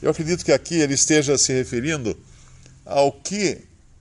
Eu 0.01 0.12
acredito 0.12 0.43
que 0.43 0.51
aqui 0.51 0.75
ele 0.75 0.93
esteja 0.93 1.38
se 1.38 1.53
referindo 1.53 2.17
ao 2.86 3.12
que 3.12 3.60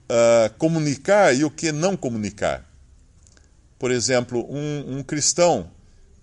uh, 0.09 0.53
comunicar 0.57 1.33
e 1.33 1.45
o 1.45 1.49
que 1.49 1.71
não 1.71 1.95
comunicar. 1.95 2.68
Por 3.79 3.91
exemplo, 3.91 4.45
um, 4.49 4.97
um 4.97 5.03
cristão, 5.03 5.71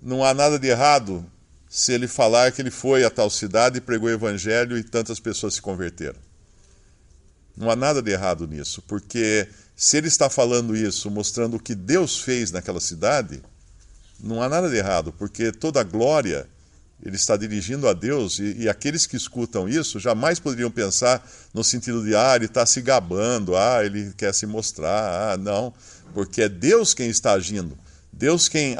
não 0.01 0.23
há 0.23 0.35
nada 0.35 0.59
de 0.59 0.69
errado 0.69 1.25
se 1.69 1.93
ele 1.93 2.07
falar 2.07 2.53
que 2.53 2.63
ele 2.63 2.71
foi 2.71 3.03
a 3.03 3.11
tal 3.11 3.29
cidade 3.29 3.79
e 3.79 3.81
pregou 3.81 4.09
o 4.09 4.13
evangelho 4.13 4.79
e 4.79 4.85
tantas 4.85 5.19
pessoas 5.19 5.55
se 5.55 5.63
converteram. 5.63 6.19
Não 7.57 7.71
há 7.71 7.75
nada 7.75 8.03
de 8.03 8.11
errado 8.11 8.47
nisso, 8.47 8.83
porque 8.87 9.49
se 9.75 9.97
ele 9.97 10.09
está 10.09 10.29
falando 10.29 10.77
isso, 10.77 11.11
mostrando 11.11 11.57
o 11.57 11.61
que 11.61 11.75
Deus 11.75 12.21
fez 12.21 12.53
naquela 12.53 12.81
cidade, 12.81 13.43
não 14.21 14.43
há 14.43 14.49
nada 14.49 14.69
de 14.69 14.77
errado, 14.77 15.13
porque 15.13 15.51
toda 15.51 15.81
a 15.81 15.85
glória 15.85 16.47
ele 17.03 17.17
está 17.17 17.37
dirigindo 17.37 17.89
a 17.89 17.93
Deus 17.93 18.39
e, 18.39 18.63
e, 18.63 18.69
aqueles 18.69 19.07
que 19.07 19.17
escutam 19.17 19.69
isso 19.69 20.01
jamais 20.01 20.41
poderiam 20.41 20.71
pensar 20.71 21.27
no 21.53 21.63
sentido 21.63 22.03
de, 22.03 22.17
ah, 22.17 22.35
ele 22.35 22.47
está 22.47 22.65
se 22.65 22.81
gabando, 22.81 23.55
ah, 23.55 23.85
ele 23.85 24.13
quer 24.17 24.33
se 24.33 24.47
mostrar, 24.47 25.33
ah, 25.33 25.37
não, 25.37 25.75
porque 26.15 26.43
é 26.43 26.49
Deus 26.49 26.95
quem 26.95 27.09
está 27.09 27.33
agindo. 27.33 27.79
Deus 28.13 28.49
quem, 28.49 28.77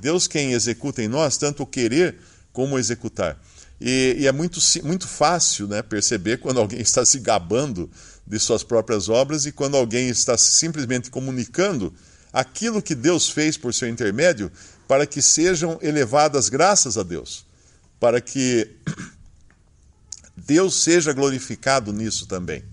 Deus 0.00 0.26
quem 0.26 0.52
executa 0.52 1.02
em 1.02 1.08
nós 1.08 1.36
tanto 1.36 1.62
o 1.62 1.66
querer 1.66 2.16
como 2.52 2.74
o 2.74 2.78
executar. 2.78 3.38
E, 3.80 4.16
e, 4.20 4.26
é 4.26 4.32
muito, 4.32 4.60
muito 4.84 5.08
fácil 5.08 5.66
né, 5.66 5.82
perceber 5.82 6.38
quando 6.38 6.60
alguém 6.60 6.80
está 6.82 7.04
se 7.04 7.18
gabando 7.18 7.90
de 8.26 8.38
suas 8.38 8.62
próprias 8.62 9.08
obras 9.08 9.44
e 9.44 9.52
quando 9.52 9.76
alguém 9.76 10.08
está 10.08 10.38
simplesmente 10.38 11.10
comunicando 11.10 11.92
aquilo 12.32 12.80
que 12.80 12.94
Deus 12.94 13.28
fez 13.28 13.56
por 13.56 13.74
seu 13.74 13.88
intermédio 13.88 14.50
para 14.88 15.06
que 15.06 15.20
sejam 15.20 15.78
elevadas 15.82 16.48
graças 16.48 16.96
a 16.96 17.02
Deus, 17.02 17.44
para 17.98 18.20
que 18.20 18.70
Deus 20.36 20.82
seja 20.82 21.12
glorificado 21.12 21.92
nisso 21.92 22.26
também. 22.26 22.64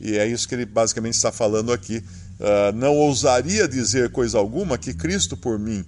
E 0.00 0.18
é 0.18 0.26
isso 0.26 0.48
que 0.48 0.54
ele 0.54 0.66
basicamente 0.66 1.14
está 1.14 1.30
falando 1.30 1.72
aqui 1.72 2.02
uh, 2.42 2.72
não 2.74 2.96
ousaria 2.96 3.68
dizer 3.68 4.10
coisa 4.10 4.36
alguma 4.36 4.76
que 4.76 4.92
Cristo 4.92 5.36
por 5.36 5.58
mim 5.58 5.84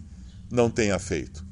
não 0.50 0.70
tenha 0.70 0.98
feito. 0.98 1.44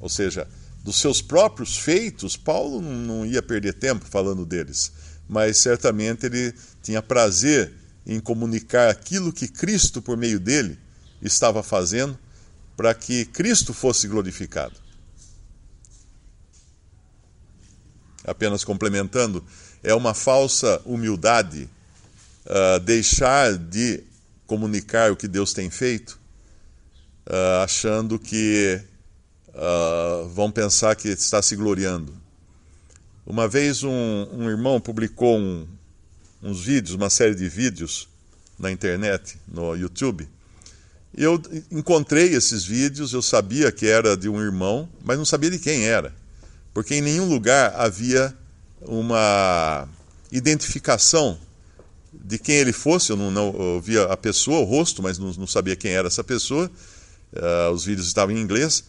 Ou 0.00 0.08
seja, 0.08 0.48
dos 0.82 0.96
seus 0.96 1.20
próprios 1.20 1.76
feitos, 1.76 2.36
Paulo 2.36 2.80
não 2.80 3.24
ia 3.24 3.42
perder 3.42 3.74
tempo 3.74 4.04
falando 4.06 4.46
deles, 4.46 4.92
mas 5.28 5.58
certamente 5.58 6.26
ele 6.26 6.54
tinha 6.82 7.02
prazer 7.02 7.72
em 8.06 8.18
comunicar 8.18 8.90
aquilo 8.90 9.32
que 9.32 9.48
Cristo, 9.48 10.00
por 10.00 10.16
meio 10.16 10.40
dele, 10.40 10.78
estava 11.22 11.62
fazendo 11.62 12.18
para 12.76 12.92
que 12.94 13.24
Cristo 13.26 13.72
fosse 13.72 14.08
glorificado. 14.08 14.74
Apenas 18.26 18.64
complementando, 18.64 19.44
é 19.82 19.94
uma 19.94 20.14
falsa 20.14 20.80
humildade 20.84 21.68
uh, 22.46 22.80
deixar 22.80 23.56
de 23.56 24.02
comunicar 24.46 25.10
o 25.10 25.16
que 25.16 25.28
Deus 25.28 25.52
tem 25.52 25.70
feito, 25.70 26.20
uh, 27.26 27.62
achando 27.62 28.18
que 28.18 28.80
uh, 29.48 30.28
vão 30.28 30.50
pensar 30.50 30.94
que 30.96 31.08
está 31.08 31.40
se 31.40 31.56
gloriando. 31.56 32.14
Uma 33.26 33.48
vez 33.48 33.82
um, 33.82 34.28
um 34.32 34.50
irmão 34.50 34.80
publicou 34.80 35.38
um, 35.38 35.66
uns 36.42 36.62
vídeos, 36.62 36.94
uma 36.94 37.08
série 37.08 37.34
de 37.34 37.48
vídeos 37.48 38.08
na 38.58 38.70
internet, 38.70 39.38
no 39.48 39.74
YouTube. 39.74 40.28
Eu 41.16 41.40
encontrei 41.70 42.34
esses 42.34 42.64
vídeos, 42.64 43.12
eu 43.12 43.22
sabia 43.22 43.70
que 43.72 43.86
era 43.86 44.16
de 44.16 44.28
um 44.28 44.40
irmão, 44.40 44.88
mas 45.02 45.16
não 45.16 45.24
sabia 45.24 45.50
de 45.50 45.58
quem 45.58 45.84
era, 45.84 46.12
porque 46.72 46.96
em 46.96 47.00
nenhum 47.00 47.28
lugar 47.28 47.72
havia 47.76 48.36
uma 48.82 49.88
identificação 50.30 51.38
de 52.24 52.38
quem 52.38 52.56
ele 52.56 52.72
fosse, 52.72 53.10
eu 53.10 53.16
não, 53.16 53.30
não 53.30 53.54
eu 53.54 53.80
via 53.82 54.04
a 54.04 54.16
pessoa, 54.16 54.60
o 54.60 54.64
rosto, 54.64 55.02
mas 55.02 55.18
não, 55.18 55.30
não 55.34 55.46
sabia 55.46 55.76
quem 55.76 55.90
era 55.90 56.08
essa 56.08 56.24
pessoa. 56.24 56.70
Uh, 57.30 57.70
os 57.70 57.84
vídeos 57.84 58.06
estavam 58.06 58.34
em 58.34 58.40
inglês. 58.40 58.84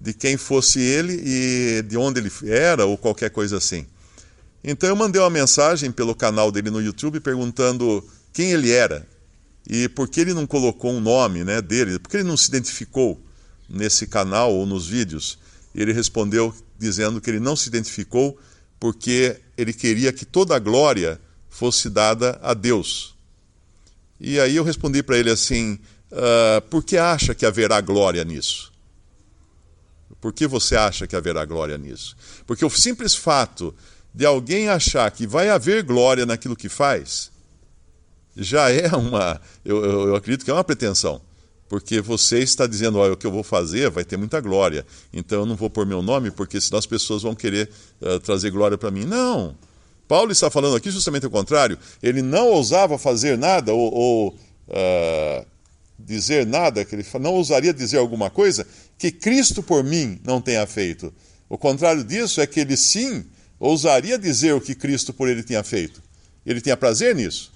De 0.00 0.14
quem 0.14 0.36
fosse 0.36 0.78
ele 0.78 1.20
e 1.24 1.82
de 1.82 1.96
onde 1.96 2.20
ele 2.20 2.30
era 2.44 2.86
ou 2.86 2.96
qualquer 2.96 3.30
coisa 3.30 3.56
assim. 3.56 3.84
Então 4.62 4.88
eu 4.88 4.94
mandei 4.94 5.20
uma 5.20 5.28
mensagem 5.28 5.90
pelo 5.90 6.14
canal 6.14 6.52
dele 6.52 6.70
no 6.70 6.80
YouTube 6.80 7.18
perguntando 7.18 8.06
quem 8.32 8.52
ele 8.52 8.70
era 8.70 9.04
e 9.68 9.88
por 9.88 10.08
que 10.08 10.20
ele 10.20 10.32
não 10.32 10.46
colocou 10.46 10.92
um 10.92 11.00
nome 11.00 11.42
né, 11.42 11.60
dele, 11.60 11.98
por 11.98 12.10
que 12.10 12.18
ele 12.18 12.28
não 12.28 12.36
se 12.36 12.46
identificou 12.46 13.20
nesse 13.68 14.06
canal 14.06 14.54
ou 14.54 14.64
nos 14.64 14.86
vídeos. 14.86 15.36
Ele 15.74 15.92
respondeu 15.92 16.54
dizendo 16.78 17.20
que 17.20 17.28
ele 17.28 17.40
não 17.40 17.56
se 17.56 17.68
identificou 17.68 18.38
porque 18.78 19.40
ele 19.56 19.72
queria 19.72 20.12
que 20.12 20.24
toda 20.24 20.54
a 20.54 20.60
glória 20.60 21.20
fosse 21.48 21.88
dada 21.88 22.38
a 22.42 22.54
Deus. 22.54 23.14
E 24.20 24.38
aí 24.40 24.56
eu 24.56 24.64
respondi 24.64 25.02
para 25.02 25.18
ele 25.18 25.30
assim: 25.30 25.78
uh, 26.12 26.60
por 26.68 26.82
que 26.82 26.96
acha 26.96 27.34
que 27.34 27.46
haverá 27.46 27.80
glória 27.80 28.24
nisso? 28.24 28.72
Por 30.20 30.32
que 30.32 30.46
você 30.46 30.74
acha 30.74 31.06
que 31.06 31.14
haverá 31.14 31.44
glória 31.44 31.78
nisso? 31.78 32.16
Porque 32.46 32.64
o 32.64 32.70
simples 32.70 33.14
fato 33.14 33.74
de 34.12 34.26
alguém 34.26 34.68
achar 34.68 35.08
que 35.10 35.26
vai 35.26 35.48
haver 35.48 35.84
glória 35.84 36.26
naquilo 36.26 36.56
que 36.56 36.68
faz, 36.68 37.30
já 38.36 38.70
é 38.70 38.88
uma. 38.96 39.40
Eu, 39.64 39.84
eu, 39.84 40.08
eu 40.08 40.16
acredito 40.16 40.44
que 40.44 40.50
é 40.50 40.54
uma 40.54 40.64
pretensão. 40.64 41.20
Porque 41.68 42.00
você 42.00 42.38
está 42.38 42.66
dizendo, 42.66 42.98
olha, 42.98 43.12
o 43.12 43.16
que 43.16 43.26
eu 43.26 43.30
vou 43.30 43.42
fazer 43.42 43.90
vai 43.90 44.02
ter 44.02 44.16
muita 44.16 44.40
glória. 44.40 44.86
Então 45.12 45.40
eu 45.40 45.46
não 45.46 45.54
vou 45.54 45.68
pôr 45.68 45.84
meu 45.84 46.00
nome, 46.00 46.30
porque 46.30 46.58
senão 46.60 46.78
as 46.78 46.86
pessoas 46.86 47.22
vão 47.22 47.34
querer 47.34 47.68
uh, 48.00 48.18
trazer 48.20 48.50
glória 48.50 48.78
para 48.78 48.90
mim. 48.90 49.04
Não. 49.04 49.54
Paulo 50.08 50.32
está 50.32 50.50
falando 50.50 50.74
aqui 50.74 50.90
justamente 50.90 51.26
o 51.26 51.30
contrário. 51.30 51.78
Ele 52.02 52.22
não 52.22 52.48
ousava 52.48 52.98
fazer 52.98 53.36
nada 53.36 53.72
ou, 53.74 53.92
ou 53.92 54.28
uh, 54.68 55.46
dizer 55.98 56.46
nada, 56.46 56.84
que 56.84 56.94
ele 56.94 57.06
não 57.20 57.34
ousaria 57.34 57.74
dizer 57.74 57.98
alguma 57.98 58.30
coisa 58.30 58.66
que 58.96 59.12
Cristo 59.12 59.62
por 59.62 59.84
mim 59.84 60.18
não 60.24 60.40
tenha 60.40 60.66
feito. 60.66 61.12
O 61.48 61.58
contrário 61.58 62.02
disso 62.02 62.40
é 62.40 62.46
que 62.46 62.58
ele 62.58 62.76
sim 62.76 63.26
ousaria 63.60 64.18
dizer 64.18 64.54
o 64.54 64.60
que 64.60 64.74
Cristo 64.74 65.12
por 65.12 65.28
ele 65.28 65.42
tinha 65.42 65.62
feito. 65.62 66.02
Ele 66.46 66.60
tinha 66.60 66.76
prazer 66.76 67.14
nisso, 67.14 67.52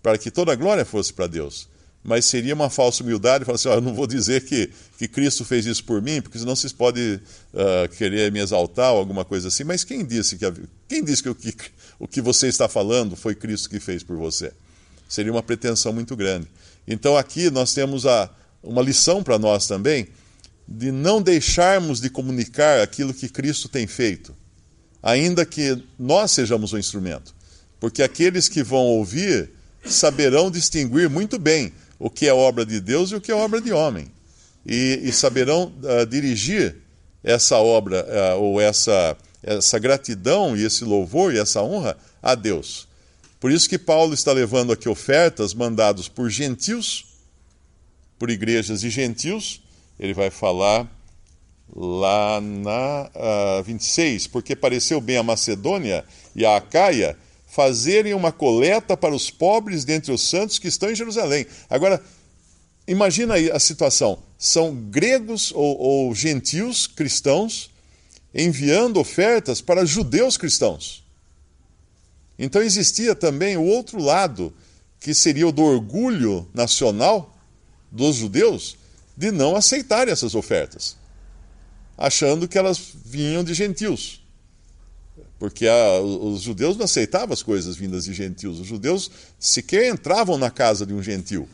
para 0.00 0.16
que 0.16 0.30
toda 0.30 0.52
a 0.52 0.56
glória 0.56 0.84
fosse 0.84 1.12
para 1.12 1.26
Deus 1.26 1.68
mas 2.04 2.26
seria 2.26 2.54
uma 2.54 2.68
falsa 2.68 3.02
humildade 3.02 3.46
falar 3.46 3.56
assim: 3.56 3.70
eu 3.70 3.80
não 3.80 3.94
vou 3.94 4.06
dizer 4.06 4.44
que, 4.44 4.70
que 4.98 5.08
Cristo 5.08 5.42
fez 5.42 5.64
isso 5.64 5.82
por 5.82 6.02
mim, 6.02 6.20
porque 6.20 6.38
senão 6.38 6.54
vocês 6.54 6.72
podem 6.72 7.14
uh, 7.14 7.88
querer 7.96 8.30
me 8.30 8.40
exaltar 8.40 8.92
ou 8.92 8.98
alguma 8.98 9.24
coisa 9.24 9.48
assim. 9.48 9.64
Mas 9.64 9.84
quem 9.84 10.04
disse 10.04 10.36
que, 10.36 10.44
quem 10.86 11.02
disse 11.02 11.22
que 11.22 11.30
o, 11.30 11.34
que 11.34 11.54
o 11.98 12.06
que 12.06 12.20
você 12.20 12.48
está 12.48 12.68
falando 12.68 13.16
foi 13.16 13.34
Cristo 13.34 13.70
que 13.70 13.80
fez 13.80 14.02
por 14.02 14.18
você? 14.18 14.52
Seria 15.08 15.32
uma 15.32 15.42
pretensão 15.42 15.94
muito 15.94 16.14
grande. 16.14 16.46
Então 16.86 17.16
aqui 17.16 17.50
nós 17.50 17.72
temos 17.72 18.04
a, 18.04 18.28
uma 18.62 18.82
lição 18.82 19.22
para 19.22 19.38
nós 19.38 19.66
também 19.66 20.08
de 20.68 20.92
não 20.92 21.22
deixarmos 21.22 22.00
de 22.00 22.10
comunicar 22.10 22.82
aquilo 22.82 23.14
que 23.14 23.30
Cristo 23.30 23.66
tem 23.66 23.86
feito, 23.86 24.34
ainda 25.02 25.46
que 25.46 25.82
nós 25.98 26.32
sejamos 26.32 26.74
o 26.74 26.78
instrumento. 26.78 27.34
Porque 27.80 28.02
aqueles 28.02 28.46
que 28.46 28.62
vão 28.62 28.80
ouvir 28.80 29.50
saberão 29.86 30.50
distinguir 30.50 31.08
muito 31.08 31.38
bem 31.38 31.72
o 31.98 32.10
que 32.10 32.26
é 32.26 32.34
obra 32.34 32.64
de 32.64 32.80
Deus 32.80 33.10
e 33.10 33.16
o 33.16 33.20
que 33.20 33.30
é 33.30 33.34
obra 33.34 33.60
de 33.60 33.72
homem. 33.72 34.10
E, 34.66 35.00
e 35.02 35.12
saberão 35.12 35.72
uh, 35.82 36.06
dirigir 36.06 36.76
essa 37.22 37.58
obra, 37.58 38.04
uh, 38.04 38.40
ou 38.40 38.60
essa, 38.60 39.16
essa 39.42 39.78
gratidão 39.78 40.56
e 40.56 40.64
esse 40.64 40.84
louvor 40.84 41.34
e 41.34 41.38
essa 41.38 41.62
honra 41.62 41.96
a 42.22 42.34
Deus. 42.34 42.86
Por 43.40 43.50
isso 43.50 43.68
que 43.68 43.78
Paulo 43.78 44.14
está 44.14 44.32
levando 44.32 44.72
aqui 44.72 44.88
ofertas 44.88 45.52
mandados 45.52 46.08
por 46.08 46.30
gentios, 46.30 47.04
por 48.18 48.30
igrejas 48.30 48.82
e 48.82 48.88
gentios. 48.88 49.60
Ele 50.00 50.14
vai 50.14 50.30
falar 50.30 50.88
lá 51.74 52.40
na 52.40 53.10
uh, 53.14 53.62
26, 53.62 54.28
porque 54.28 54.56
pareceu 54.56 55.00
bem 55.00 55.16
a 55.16 55.22
Macedônia 55.22 56.04
e 56.34 56.44
a 56.44 56.56
Acaia 56.56 57.16
fazerem 57.54 58.14
uma 58.14 58.32
coleta 58.32 58.96
para 58.96 59.14
os 59.14 59.30
pobres 59.30 59.84
dentre 59.84 60.10
os 60.10 60.28
santos 60.28 60.58
que 60.58 60.66
estão 60.66 60.90
em 60.90 60.94
Jerusalém. 60.96 61.46
Agora, 61.70 62.02
imagina 62.86 63.34
aí 63.34 63.48
a 63.48 63.60
situação: 63.60 64.18
são 64.36 64.74
gregos 64.74 65.52
ou, 65.54 65.78
ou 65.78 66.14
gentios 66.16 66.88
cristãos 66.88 67.70
enviando 68.34 68.98
ofertas 68.98 69.60
para 69.60 69.86
judeus 69.86 70.36
cristãos. 70.36 71.04
Então 72.36 72.60
existia 72.60 73.14
também 73.14 73.56
o 73.56 73.62
outro 73.62 74.02
lado, 74.02 74.52
que 74.98 75.14
seria 75.14 75.46
o 75.46 75.52
do 75.52 75.62
orgulho 75.62 76.48
nacional 76.52 77.38
dos 77.88 78.16
judeus 78.16 78.76
de 79.16 79.30
não 79.30 79.54
aceitarem 79.54 80.12
essas 80.12 80.34
ofertas, 80.34 80.96
achando 81.96 82.48
que 82.48 82.58
elas 82.58 82.80
vinham 83.04 83.44
de 83.44 83.54
gentios. 83.54 84.23
Porque 85.38 85.66
a, 85.66 86.00
os 86.00 86.42
judeus 86.42 86.76
não 86.76 86.84
aceitavam 86.84 87.32
as 87.32 87.42
coisas 87.42 87.76
vindas 87.76 88.04
de 88.04 88.14
gentios. 88.14 88.60
Os 88.60 88.66
judeus 88.66 89.10
sequer 89.38 89.88
entravam 89.88 90.38
na 90.38 90.50
casa 90.50 90.86
de 90.86 90.94
um 90.94 91.02
gentil. 91.02 91.48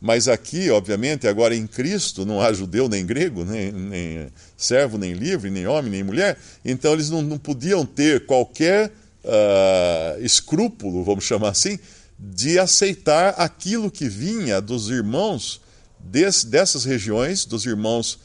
Mas 0.00 0.28
aqui, 0.28 0.68
obviamente, 0.70 1.26
agora 1.26 1.56
em 1.56 1.66
Cristo, 1.66 2.26
não 2.26 2.40
há 2.40 2.52
judeu 2.52 2.90
nem 2.90 3.06
grego, 3.06 3.42
nem, 3.42 3.72
nem 3.72 4.26
servo, 4.54 4.98
nem 4.98 5.14
livre, 5.14 5.50
nem 5.50 5.66
homem, 5.66 5.90
nem 5.90 6.02
mulher. 6.02 6.38
Então 6.62 6.92
eles 6.92 7.08
não, 7.08 7.22
não 7.22 7.38
podiam 7.38 7.86
ter 7.86 8.26
qualquer 8.26 8.92
uh, 9.24 10.22
escrúpulo, 10.22 11.02
vamos 11.02 11.24
chamar 11.24 11.48
assim, 11.48 11.78
de 12.18 12.58
aceitar 12.58 13.30
aquilo 13.38 13.90
que 13.90 14.08
vinha 14.08 14.60
dos 14.60 14.90
irmãos 14.90 15.60
des, 15.98 16.44
dessas 16.44 16.84
regiões, 16.84 17.44
dos 17.44 17.64
irmãos 17.64 18.18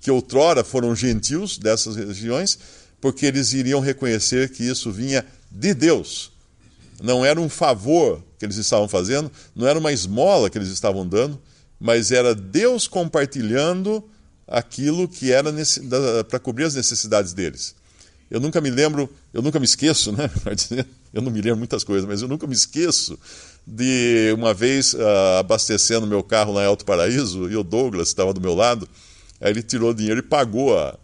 que 0.00 0.10
outrora 0.10 0.62
foram 0.62 0.94
gentios 0.94 1.58
dessas 1.58 1.96
regiões, 1.96 2.58
porque 3.02 3.26
eles 3.26 3.52
iriam 3.52 3.80
reconhecer 3.80 4.50
que 4.50 4.62
isso 4.62 4.92
vinha 4.92 5.26
de 5.50 5.74
Deus. 5.74 6.30
Não 7.02 7.24
era 7.24 7.40
um 7.40 7.48
favor 7.48 8.22
que 8.38 8.46
eles 8.46 8.56
estavam 8.56 8.86
fazendo, 8.86 9.30
não 9.56 9.66
era 9.66 9.76
uma 9.76 9.92
esmola 9.92 10.48
que 10.48 10.56
eles 10.56 10.68
estavam 10.68 11.04
dando, 11.04 11.38
mas 11.80 12.12
era 12.12 12.32
Deus 12.32 12.86
compartilhando 12.86 14.08
aquilo 14.46 15.08
que 15.08 15.32
era 15.32 15.52
para 16.28 16.38
cobrir 16.38 16.64
as 16.64 16.76
necessidades 16.76 17.32
deles. 17.32 17.74
Eu 18.30 18.38
nunca 18.38 18.60
me 18.60 18.70
lembro, 18.70 19.10
eu 19.34 19.42
nunca 19.42 19.58
me 19.58 19.64
esqueço, 19.64 20.12
né? 20.12 20.30
Eu 21.12 21.20
não 21.20 21.30
me 21.30 21.42
lembro 21.42 21.58
muitas 21.58 21.84
coisas, 21.84 22.08
mas 22.08 22.22
eu 22.22 22.28
nunca 22.28 22.46
me 22.46 22.54
esqueço 22.54 23.18
de 23.66 24.32
uma 24.34 24.54
vez 24.54 24.94
uh, 24.94 25.38
abastecendo 25.40 26.06
meu 26.06 26.22
carro 26.22 26.54
lá 26.54 26.62
em 26.62 26.66
Alto 26.66 26.86
Paraíso 26.86 27.50
e 27.50 27.56
o 27.56 27.62
Douglas 27.62 28.08
estava 28.08 28.32
do 28.32 28.40
meu 28.40 28.54
lado, 28.54 28.88
aí 29.38 29.50
ele 29.50 29.62
tirou 29.62 29.92
dinheiro 29.92 30.20
e 30.20 30.22
pagou 30.22 30.74
a, 30.78 30.98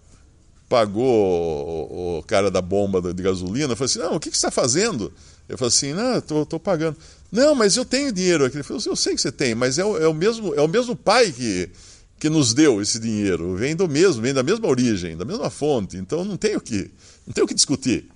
pagou 0.69 2.19
o, 2.19 2.23
cara 2.25 2.51
da 2.51 2.61
bomba 2.61 3.01
de 3.13 3.23
gasolina, 3.23 3.75
falou 3.75 3.87
assim, 3.87 3.99
não, 3.99 4.17
o 4.17 4.21
que, 4.21 4.29
você 4.29 4.37
está 4.37 4.51
fazendo? 4.51 5.13
Eu 5.49 5.57
falei 5.57 5.69
assim, 5.69 5.93
não, 5.95 6.19
estou 6.19 6.61
pagando. 6.61 6.97
Não, 7.33 7.55
mas 7.55 7.77
eu 7.77 7.85
tenho 7.85 8.13
dinheiro 8.13 8.45
aqui. 8.45 8.57
Ele 8.57 8.63
falou 8.63 8.79
assim, 8.79 8.91
eu 8.91 8.97
sei 8.97 9.15
que 9.15 9.21
você 9.21 9.33
tem, 9.33 9.55
mas 9.55 9.79
é 9.79 9.85
o, 9.85 9.97
é 9.97 10.07
o, 10.07 10.15
mesmo, 10.15 10.55
é 10.55 10.61
o 10.61 10.69
mesmo 10.69 10.95
pai 10.95 11.33
que, 11.33 11.71
que 12.19 12.29
nos 12.29 12.53
deu 12.53 12.83
esse 12.83 12.99
dinheiro. 12.99 13.57
Vem 13.57 13.75
do 13.75 13.89
mesmo, 13.89 14.21
vem 14.21 14.35
da 14.35 14.43
mesma 14.43 14.69
origem, 14.69 15.17
da 15.17 15.25
mesma 15.25 15.49
fonte. 15.49 15.97
Então 15.97 16.25
não 16.25 16.37
tem 16.37 16.57
o 16.57 16.61
que, 16.61 16.91
não 17.27 17.33
tem 17.33 17.43
o 17.43 17.47
que 17.47 17.55
discutir. 17.55 18.07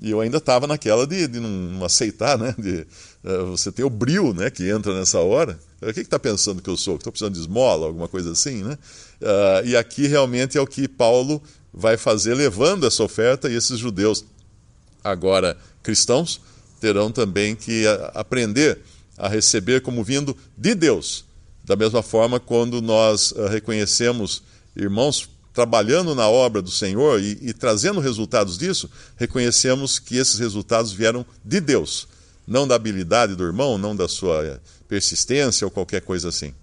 E 0.00 0.10
eu 0.10 0.20
ainda 0.20 0.38
estava 0.38 0.66
naquela 0.66 1.06
de, 1.06 1.28
de 1.28 1.38
não 1.38 1.84
aceitar, 1.84 2.36
né? 2.36 2.54
De, 2.58 2.86
uh, 3.24 3.46
você 3.46 3.70
ter 3.70 3.84
o 3.84 3.90
brilho 3.90 4.34
né, 4.34 4.50
que 4.50 4.68
entra 4.68 4.98
nessa 4.98 5.20
hora. 5.20 5.58
O 5.80 5.92
que 5.92 6.00
está 6.00 6.18
pensando 6.18 6.60
que 6.60 6.68
eu 6.68 6.76
sou? 6.76 6.94
Que 6.94 7.02
estou 7.02 7.12
precisando 7.12 7.34
de 7.34 7.40
esmola, 7.40 7.86
alguma 7.86 8.08
coisa 8.08 8.32
assim, 8.32 8.64
né? 8.64 8.76
Uh, 9.20 9.66
e 9.66 9.76
aqui 9.76 10.06
realmente 10.08 10.58
é 10.58 10.60
o 10.60 10.66
que 10.66 10.88
Paulo 10.88 11.40
vai 11.72 11.96
fazer 11.96 12.34
levando 12.34 12.86
essa 12.86 13.02
oferta 13.02 13.48
e 13.48 13.54
esses 13.54 13.78
judeus, 13.78 14.24
agora 15.02 15.56
cristãos, 15.82 16.40
terão 16.80 17.10
também 17.10 17.54
que 17.54 17.84
aprender 18.14 18.80
a 19.16 19.28
receber 19.28 19.80
como 19.80 20.02
vindo 20.02 20.36
de 20.56 20.74
Deus. 20.74 21.24
Da 21.64 21.76
mesma 21.76 22.02
forma, 22.02 22.40
quando 22.40 22.82
nós 22.82 23.32
eh, 23.36 23.48
reconhecemos 23.48 24.42
irmãos 24.74 25.28
trabalhando 25.52 26.14
na 26.14 26.28
obra 26.28 26.60
do 26.60 26.70
Senhor 26.70 27.20
e, 27.20 27.38
e, 27.40 27.52
trazendo 27.52 28.00
resultados 28.00 28.58
disso, 28.58 28.90
reconhecemos 29.16 29.98
que 29.98 30.16
esses 30.16 30.38
resultados 30.38 30.92
vieram 30.92 31.24
de 31.44 31.60
Deus, 31.60 32.08
não 32.46 32.66
da 32.66 32.74
habilidade 32.74 33.36
do 33.36 33.44
irmão, 33.44 33.78
não 33.78 33.94
da 33.94 34.08
sua 34.08 34.60
persistência 34.88 35.66
ou 35.66 35.70
qualquer 35.70 36.02
coisa 36.02 36.30
assim. 36.30 36.54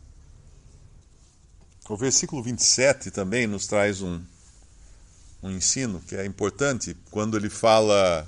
O 1.87 1.95
versículo 1.95 2.43
27 2.43 3.09
também 3.09 3.47
nos 3.47 3.67
traz 3.67 4.01
um, 4.01 4.19
um 5.41 5.51
ensino 5.51 6.01
que 6.07 6.15
é 6.15 6.25
importante 6.25 6.95
quando 7.09 7.37
ele 7.37 7.49
fala, 7.49 8.27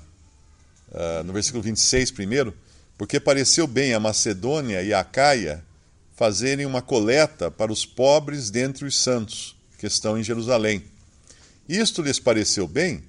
uh, 0.90 1.24
no 1.24 1.32
versículo 1.32 1.62
26 1.62 2.10
primeiro, 2.10 2.54
porque 2.96 3.20
pareceu 3.20 3.66
bem 3.66 3.94
a 3.94 4.00
Macedônia 4.00 4.82
e 4.82 4.94
a 4.94 5.04
Caia 5.04 5.64
fazerem 6.14 6.66
uma 6.66 6.82
coleta 6.82 7.50
para 7.50 7.72
os 7.72 7.84
pobres 7.84 8.50
dentre 8.50 8.84
os 8.84 8.96
santos 8.96 9.56
que 9.78 9.86
estão 9.86 10.18
em 10.18 10.22
Jerusalém. 10.22 10.84
Isto 11.68 12.02
lhes 12.02 12.18
pareceu 12.18 12.66
bem, 12.66 13.02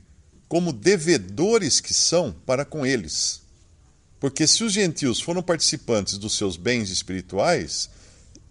como 0.47 0.73
devedores 0.73 1.79
que 1.79 1.93
são 1.93 2.31
para 2.45 2.65
com 2.65 2.85
eles. 2.85 3.41
Porque 4.19 4.47
se 4.47 4.63
os 4.63 4.71
gentios 4.71 5.19
foram 5.19 5.41
participantes 5.41 6.17
dos 6.17 6.37
seus 6.37 6.55
bens 6.55 6.89
espirituais, 6.89 7.89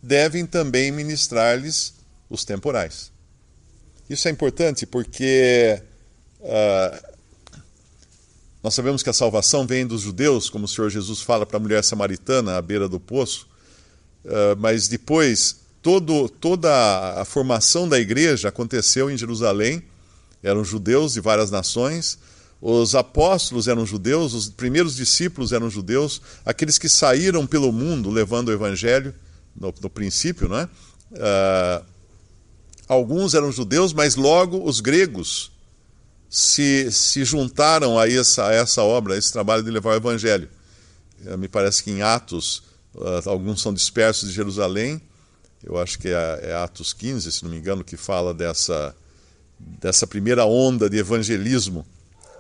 devem 0.02 0.44
também 0.44 0.90
ministrar-lhes 0.90 1.94
os 2.28 2.44
temporais. 2.44 3.11
Isso 4.12 4.28
é 4.28 4.30
importante 4.30 4.84
porque 4.84 5.82
uh, 6.40 7.12
nós 8.62 8.74
sabemos 8.74 9.02
que 9.02 9.08
a 9.08 9.12
salvação 9.12 9.66
vem 9.66 9.86
dos 9.86 10.02
judeus, 10.02 10.50
como 10.50 10.66
o 10.66 10.68
Senhor 10.68 10.90
Jesus 10.90 11.22
fala 11.22 11.46
para 11.46 11.56
a 11.56 11.60
mulher 11.60 11.82
samaritana 11.82 12.58
à 12.58 12.62
beira 12.62 12.90
do 12.90 13.00
poço, 13.00 13.48
uh, 14.26 14.54
mas 14.58 14.86
depois 14.86 15.62
todo, 15.80 16.28
toda 16.28 16.70
a 17.20 17.24
formação 17.24 17.88
da 17.88 17.98
igreja 17.98 18.50
aconteceu 18.50 19.10
em 19.10 19.16
Jerusalém, 19.16 19.82
eram 20.42 20.62
judeus 20.62 21.14
de 21.14 21.20
várias 21.20 21.50
nações, 21.50 22.18
os 22.60 22.94
apóstolos 22.94 23.66
eram 23.66 23.86
judeus, 23.86 24.34
os 24.34 24.50
primeiros 24.50 24.94
discípulos 24.94 25.52
eram 25.52 25.70
judeus, 25.70 26.20
aqueles 26.44 26.76
que 26.76 26.88
saíram 26.88 27.46
pelo 27.46 27.72
mundo 27.72 28.10
levando 28.10 28.48
o 28.48 28.52
evangelho, 28.52 29.14
no, 29.56 29.72
no 29.80 29.88
princípio, 29.88 30.50
não 30.50 30.58
é? 30.58 30.64
Uh, 31.12 31.91
alguns 32.92 33.34
eram 33.34 33.50
judeus, 33.50 33.92
mas 33.92 34.16
logo 34.16 34.62
os 34.64 34.80
gregos 34.80 35.50
se, 36.28 36.90
se 36.90 37.24
juntaram 37.24 37.98
a 37.98 38.08
essa, 38.08 38.46
a 38.46 38.52
essa 38.52 38.82
obra, 38.82 39.14
a 39.14 39.18
esse 39.18 39.32
trabalho 39.32 39.62
de 39.62 39.70
levar 39.70 39.90
o 39.90 39.96
evangelho. 39.96 40.48
Eh, 41.26 41.36
me 41.36 41.48
parece 41.48 41.82
que 41.82 41.90
em 41.90 42.02
Atos, 42.02 42.62
uh, 42.94 43.28
alguns 43.28 43.60
são 43.60 43.72
dispersos 43.72 44.28
de 44.28 44.34
Jerusalém, 44.34 45.00
eu 45.64 45.78
acho 45.78 45.98
que 45.98 46.08
é, 46.08 46.40
é, 46.42 46.54
Atos 46.54 46.92
15, 46.92 47.30
se 47.30 47.44
não 47.44 47.50
me 47.50 47.56
engano, 47.56 47.84
que 47.84 47.96
fala 47.96 48.34
dessa, 48.34 48.94
dessa 49.58 50.06
primeira 50.06 50.44
onda 50.44 50.90
de 50.90 50.96
evangelismo 50.96 51.86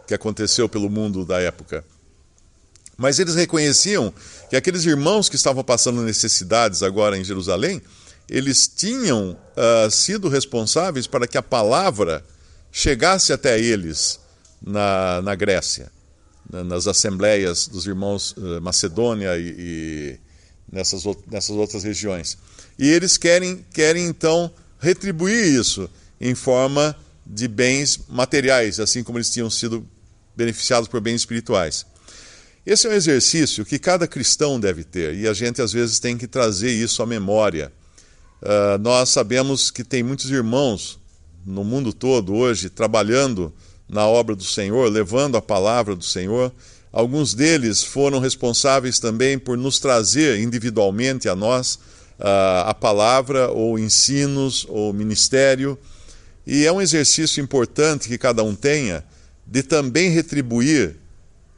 que 0.06 0.14
aconteceu 0.14 0.68
pelo 0.68 0.90
mundo 0.90 1.24
da 1.24 1.40
época. 1.40 1.84
Mas 2.96 3.18
eles 3.18 3.34
reconheciam 3.34 4.12
que 4.50 4.56
aqueles 4.56 4.84
irmãos 4.84 5.28
que 5.28 5.36
estavam 5.36 5.62
passando 5.62 6.02
necessidades 6.02 6.82
agora 6.82 7.16
em 7.16 7.22
Jerusalém, 7.22 7.80
eles 8.28 8.66
tinham 8.66 9.36
uh, 9.56 9.90
sido 9.90 10.28
responsáveis 10.28 11.06
para 11.06 11.26
que 11.26 11.36
a 11.36 11.42
palavra 11.42 12.24
chegasse 12.70 13.32
até 13.32 13.60
eles 13.60 14.18
na, 14.60 15.20
na 15.22 15.34
Grécia, 15.34 15.90
nas 16.50 16.86
assembleias 16.86 17.68
dos 17.68 17.86
irmãos 17.86 18.32
uh, 18.32 18.60
Macedônia 18.60 19.36
e, 19.36 19.54
e 19.58 20.20
nessas, 20.70 21.02
nessas 21.30 21.56
outras 21.56 21.84
regiões. 21.84 22.38
E 22.78 22.88
eles 22.88 23.16
querem, 23.18 23.64
querem 23.72 24.06
então 24.06 24.50
retribuir 24.80 25.44
isso 25.44 25.88
em 26.20 26.34
forma 26.34 26.96
de 27.26 27.46
bens 27.46 28.00
materiais, 28.08 28.80
assim 28.80 29.02
como 29.02 29.18
eles 29.18 29.30
tinham 29.30 29.50
sido 29.50 29.86
beneficiados 30.34 30.88
por 30.88 31.00
bens 31.00 31.16
espirituais. 31.16 31.84
Esse 32.64 32.86
é 32.86 32.90
um 32.90 32.94
exercício 32.94 33.64
que 33.64 33.78
cada 33.78 34.06
cristão 34.06 34.58
deve 34.58 34.84
ter 34.84 35.14
e 35.16 35.26
a 35.26 35.34
gente 35.34 35.60
às 35.60 35.72
vezes 35.72 35.98
tem 35.98 36.16
que 36.16 36.28
trazer 36.28 36.70
isso 36.70 37.02
à 37.02 37.06
memória 37.06 37.72
Uh, 38.42 38.78
nós 38.80 39.08
sabemos 39.08 39.70
que 39.70 39.84
tem 39.84 40.02
muitos 40.02 40.30
irmãos 40.30 40.98
no 41.46 41.64
mundo 41.64 41.92
todo 41.92 42.34
hoje 42.34 42.68
trabalhando 42.68 43.52
na 43.88 44.06
obra 44.06 44.34
do 44.34 44.44
Senhor, 44.44 44.90
levando 44.90 45.36
a 45.36 45.42
palavra 45.42 45.94
do 45.94 46.04
Senhor, 46.04 46.52
Alguns 46.92 47.32
deles 47.32 47.82
foram 47.82 48.18
responsáveis 48.18 48.98
também 48.98 49.38
por 49.38 49.56
nos 49.56 49.78
trazer 49.80 50.38
individualmente 50.40 51.26
a 51.26 51.34
nós 51.34 51.76
uh, 52.20 52.66
a 52.66 52.74
palavra, 52.74 53.50
ou 53.50 53.78
ensinos, 53.78 54.66
ou 54.68 54.92
ministério. 54.92 55.78
E 56.46 56.66
é 56.66 56.72
um 56.72 56.82
exercício 56.82 57.42
importante 57.42 58.08
que 58.08 58.18
cada 58.18 58.44
um 58.44 58.54
tenha 58.54 59.02
de 59.46 59.62
também 59.62 60.10
retribuir 60.10 60.96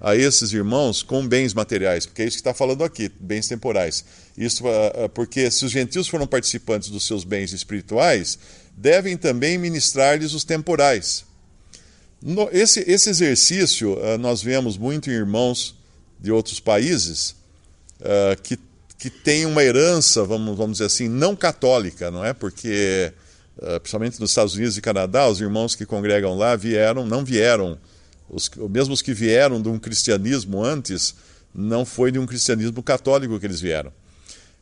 a 0.00 0.14
esses 0.14 0.52
irmãos 0.52 1.02
com 1.02 1.26
bens 1.26 1.54
materiais, 1.54 2.04
porque 2.04 2.22
é 2.22 2.26
isso 2.26 2.37
que 2.37 2.40
está 2.40 2.52
falando 2.52 2.85
aqui, 2.85 3.11
bens 3.18 3.48
temporais. 3.48 4.04
Isso 4.37 4.64
uh, 4.66 5.09
porque 5.11 5.50
se 5.50 5.64
os 5.64 5.70
gentios 5.70 6.09
foram 6.09 6.26
participantes 6.26 6.90
dos 6.90 7.07
seus 7.07 7.24
bens 7.24 7.52
espirituais, 7.52 8.38
devem 8.76 9.16
também 9.16 9.57
ministrar-lhes 9.57 10.35
os 10.35 10.44
temporais. 10.44 11.24
Esse, 12.52 12.80
esse 12.80 13.11
exercício 13.11 13.94
uh, 13.94 14.18
nós 14.18 14.42
vemos 14.42 14.76
muito 14.76 15.11
em 15.11 15.14
irmãos 15.14 15.74
de 16.20 16.33
outros 16.33 16.59
países 16.59 17.37
que, 18.42 18.59
que 18.98 19.09
têm 19.09 19.46
uma 19.46 19.62
herança, 19.62 20.24
vamos, 20.24 20.57
vamos 20.57 20.72
dizer 20.72 20.87
assim, 20.87 21.09
não 21.09 21.35
católica, 21.35 22.11
não 22.11 22.24
é? 22.24 22.33
Porque, 22.33 23.12
principalmente 23.80 24.20
nos 24.20 24.30
Estados 24.30 24.54
Unidos 24.54 24.76
e 24.76 24.80
Canadá, 24.80 25.28
os 25.28 25.40
irmãos 25.40 25.74
que 25.74 25.87
congregam 25.87 26.37
lá 26.37 26.57
vieram, 26.57 27.07
não 27.07 27.24
vieram, 27.24 27.78
os, 28.34 28.50
mesmo 28.70 28.92
os 28.92 29.00
que 29.00 29.14
vieram 29.14 29.62
de 29.62 29.68
um 29.68 29.78
cristianismo 29.78 30.62
antes, 30.62 31.14
não 31.54 31.84
foi 31.84 32.10
de 32.10 32.18
um 32.18 32.26
cristianismo 32.26 32.82
católico 32.82 33.38
que 33.38 33.46
eles 33.46 33.60
vieram. 33.60 33.92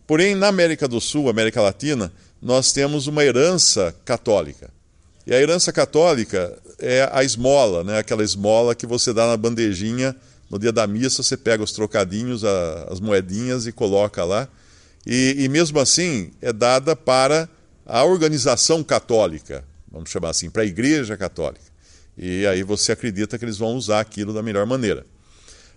Porém, 0.06 0.34
na 0.34 0.48
América 0.48 0.86
do 0.86 1.00
Sul, 1.00 1.30
América 1.30 1.62
Latina, 1.62 2.12
nós 2.40 2.72
temos 2.72 3.06
uma 3.06 3.24
herança 3.24 3.94
católica. 4.04 4.68
E 5.26 5.32
a 5.32 5.40
herança 5.40 5.72
católica 5.72 6.58
é 6.78 7.08
a 7.12 7.24
esmola, 7.24 7.82
né? 7.82 7.98
aquela 7.98 8.22
esmola 8.22 8.74
que 8.74 8.86
você 8.86 9.12
dá 9.12 9.26
na 9.26 9.36
bandejinha 9.36 10.14
no 10.50 10.58
dia 10.58 10.72
da 10.72 10.86
missa, 10.86 11.22
você 11.22 11.34
pega 11.34 11.62
os 11.62 11.72
trocadinhos, 11.72 12.44
a, 12.44 12.88
as 12.90 13.00
moedinhas 13.00 13.66
e 13.66 13.72
coloca 13.72 14.22
lá. 14.22 14.46
E, 15.06 15.36
e, 15.38 15.48
mesmo 15.48 15.80
assim 15.80 16.30
é 16.42 16.52
dada 16.52 16.94
para 16.94 17.48
a 17.86 18.04
organização 18.04 18.84
católica, 18.84 19.64
vamos 19.90 20.10
chamar 20.10 20.30
assim, 20.30 20.50
para 20.50 20.62
a 20.62 20.66
igreja 20.66 21.16
católica. 21.16 21.71
E 22.16 22.46
aí 22.46 22.62
você 22.62 22.92
acredita 22.92 23.38
que 23.38 23.44
eles 23.44 23.58
vão 23.58 23.74
usar 23.76 24.00
aquilo 24.00 24.32
da 24.32 24.42
melhor 24.42 24.66
maneira. 24.66 25.06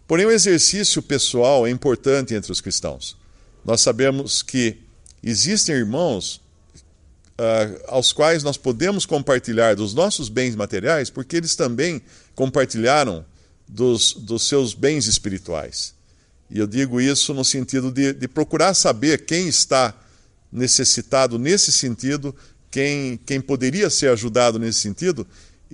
Porém, 0.08 0.26
o 0.26 0.32
exercício 0.32 1.02
pessoal 1.02 1.66
é 1.66 1.70
importante 1.70 2.34
entre 2.34 2.52
os 2.52 2.62
cristãos. 2.62 3.18
Nós 3.64 3.82
sabemos 3.82 4.44
que 4.44 4.78
existem 5.24 5.76
irmãos 5.76 6.42
uh, 7.40 7.82
aos 7.88 8.14
quais 8.14 8.44
nós 8.44 8.58
podemos 8.58 9.06
compartilhar 9.06 9.76
dos 9.76 9.94
nossos 9.94 10.30
bens 10.30 10.56
materiais, 10.56 11.10
porque 11.10 11.38
eles 11.38 11.56
também 11.56 12.02
compartilharam 12.36 13.26
dos, 13.68 14.14
dos 14.14 14.48
seus 14.48 14.74
bens 14.74 15.08
espirituais. 15.08 15.96
E 16.50 16.60
eu 16.60 16.68
digo 16.68 17.02
isso 17.02 17.34
no 17.34 17.44
sentido 17.44 17.92
de, 17.92 18.14
de 18.14 18.28
procurar 18.28 18.74
saber 18.74 19.26
quem 19.26 19.48
está 19.48 19.94
necessitado 20.52 21.40
nesse 21.40 21.72
sentido, 21.72 22.36
quem, 22.70 23.18
quem 23.26 23.42
poderia 23.42 23.90
ser 23.90 24.10
ajudado 24.10 24.60
nesse 24.60 24.80
sentido, 24.80 25.26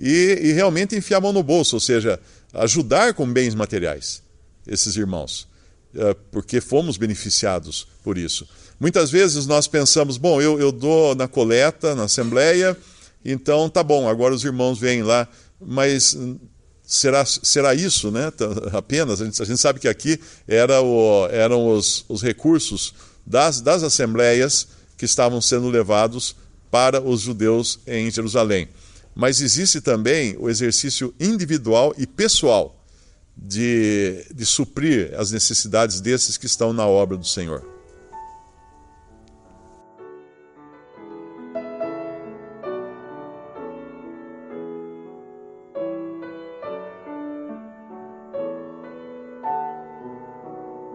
e, 0.02 0.36
e 0.42 0.52
realmente 0.52 0.96
enfiar 0.96 1.18
a 1.18 1.20
mão 1.20 1.32
no 1.32 1.44
bolso, 1.44 1.76
ou 1.76 1.80
seja, 1.80 2.18
ajudar 2.52 3.14
com 3.14 3.32
bens 3.32 3.54
materiais 3.54 4.20
esses 4.66 4.96
irmãos, 4.96 5.46
uh, 5.94 6.14
porque 6.32 6.60
fomos 6.60 6.96
beneficiados 6.96 7.86
por 8.02 8.18
isso. 8.18 8.46
Muitas 8.80 9.12
vezes 9.12 9.46
nós 9.46 9.68
pensamos, 9.68 10.18
bom, 10.18 10.42
eu, 10.42 10.58
eu 10.58 10.72
dou 10.72 11.14
na 11.14 11.28
coleta, 11.28 11.94
na 11.94 12.04
assembleia, 12.04 12.76
então 13.24 13.70
tá 13.70 13.80
bom, 13.84 14.08
agora 14.08 14.34
os 14.34 14.44
irmãos 14.44 14.76
vêm 14.76 15.04
lá, 15.04 15.28
mas 15.60 16.18
será, 16.82 17.24
será 17.24 17.72
isso, 17.72 18.10
né? 18.10 18.32
Apenas, 18.72 19.22
a 19.22 19.24
gente, 19.24 19.40
a 19.40 19.44
gente 19.44 19.60
sabe 19.60 19.78
que 19.78 19.86
aqui 19.86 20.18
era 20.48 20.82
o, 20.82 21.28
eram 21.30 21.68
os, 21.68 22.04
os 22.08 22.20
recursos 22.22 22.92
das, 23.24 23.60
das 23.60 23.84
assembleias 23.84 24.66
que 24.98 25.04
estavam 25.04 25.40
sendo 25.40 25.68
levados 25.68 26.34
para 26.72 27.00
os 27.00 27.20
judeus 27.20 27.78
em 27.86 28.10
Jerusalém. 28.10 28.68
Mas 29.14 29.40
existe 29.40 29.80
também 29.80 30.36
o 30.38 30.48
exercício 30.48 31.14
individual 31.20 31.94
e 31.98 32.06
pessoal 32.06 32.82
de, 33.36 34.24
de 34.34 34.46
suprir 34.46 35.12
as 35.18 35.30
necessidades 35.30 36.00
desses 36.00 36.36
que 36.36 36.46
estão 36.46 36.72
na 36.72 36.86
obra 36.86 37.16
do 37.16 37.26
Senhor. 37.26 37.70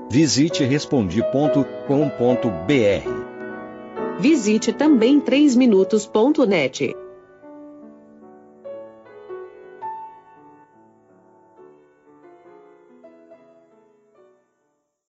Visite 0.10 0.64
respondi.com.br. 0.64 1.68
Visite 4.20 4.74
também 4.74 5.22
3minutos.net. 5.22 7.07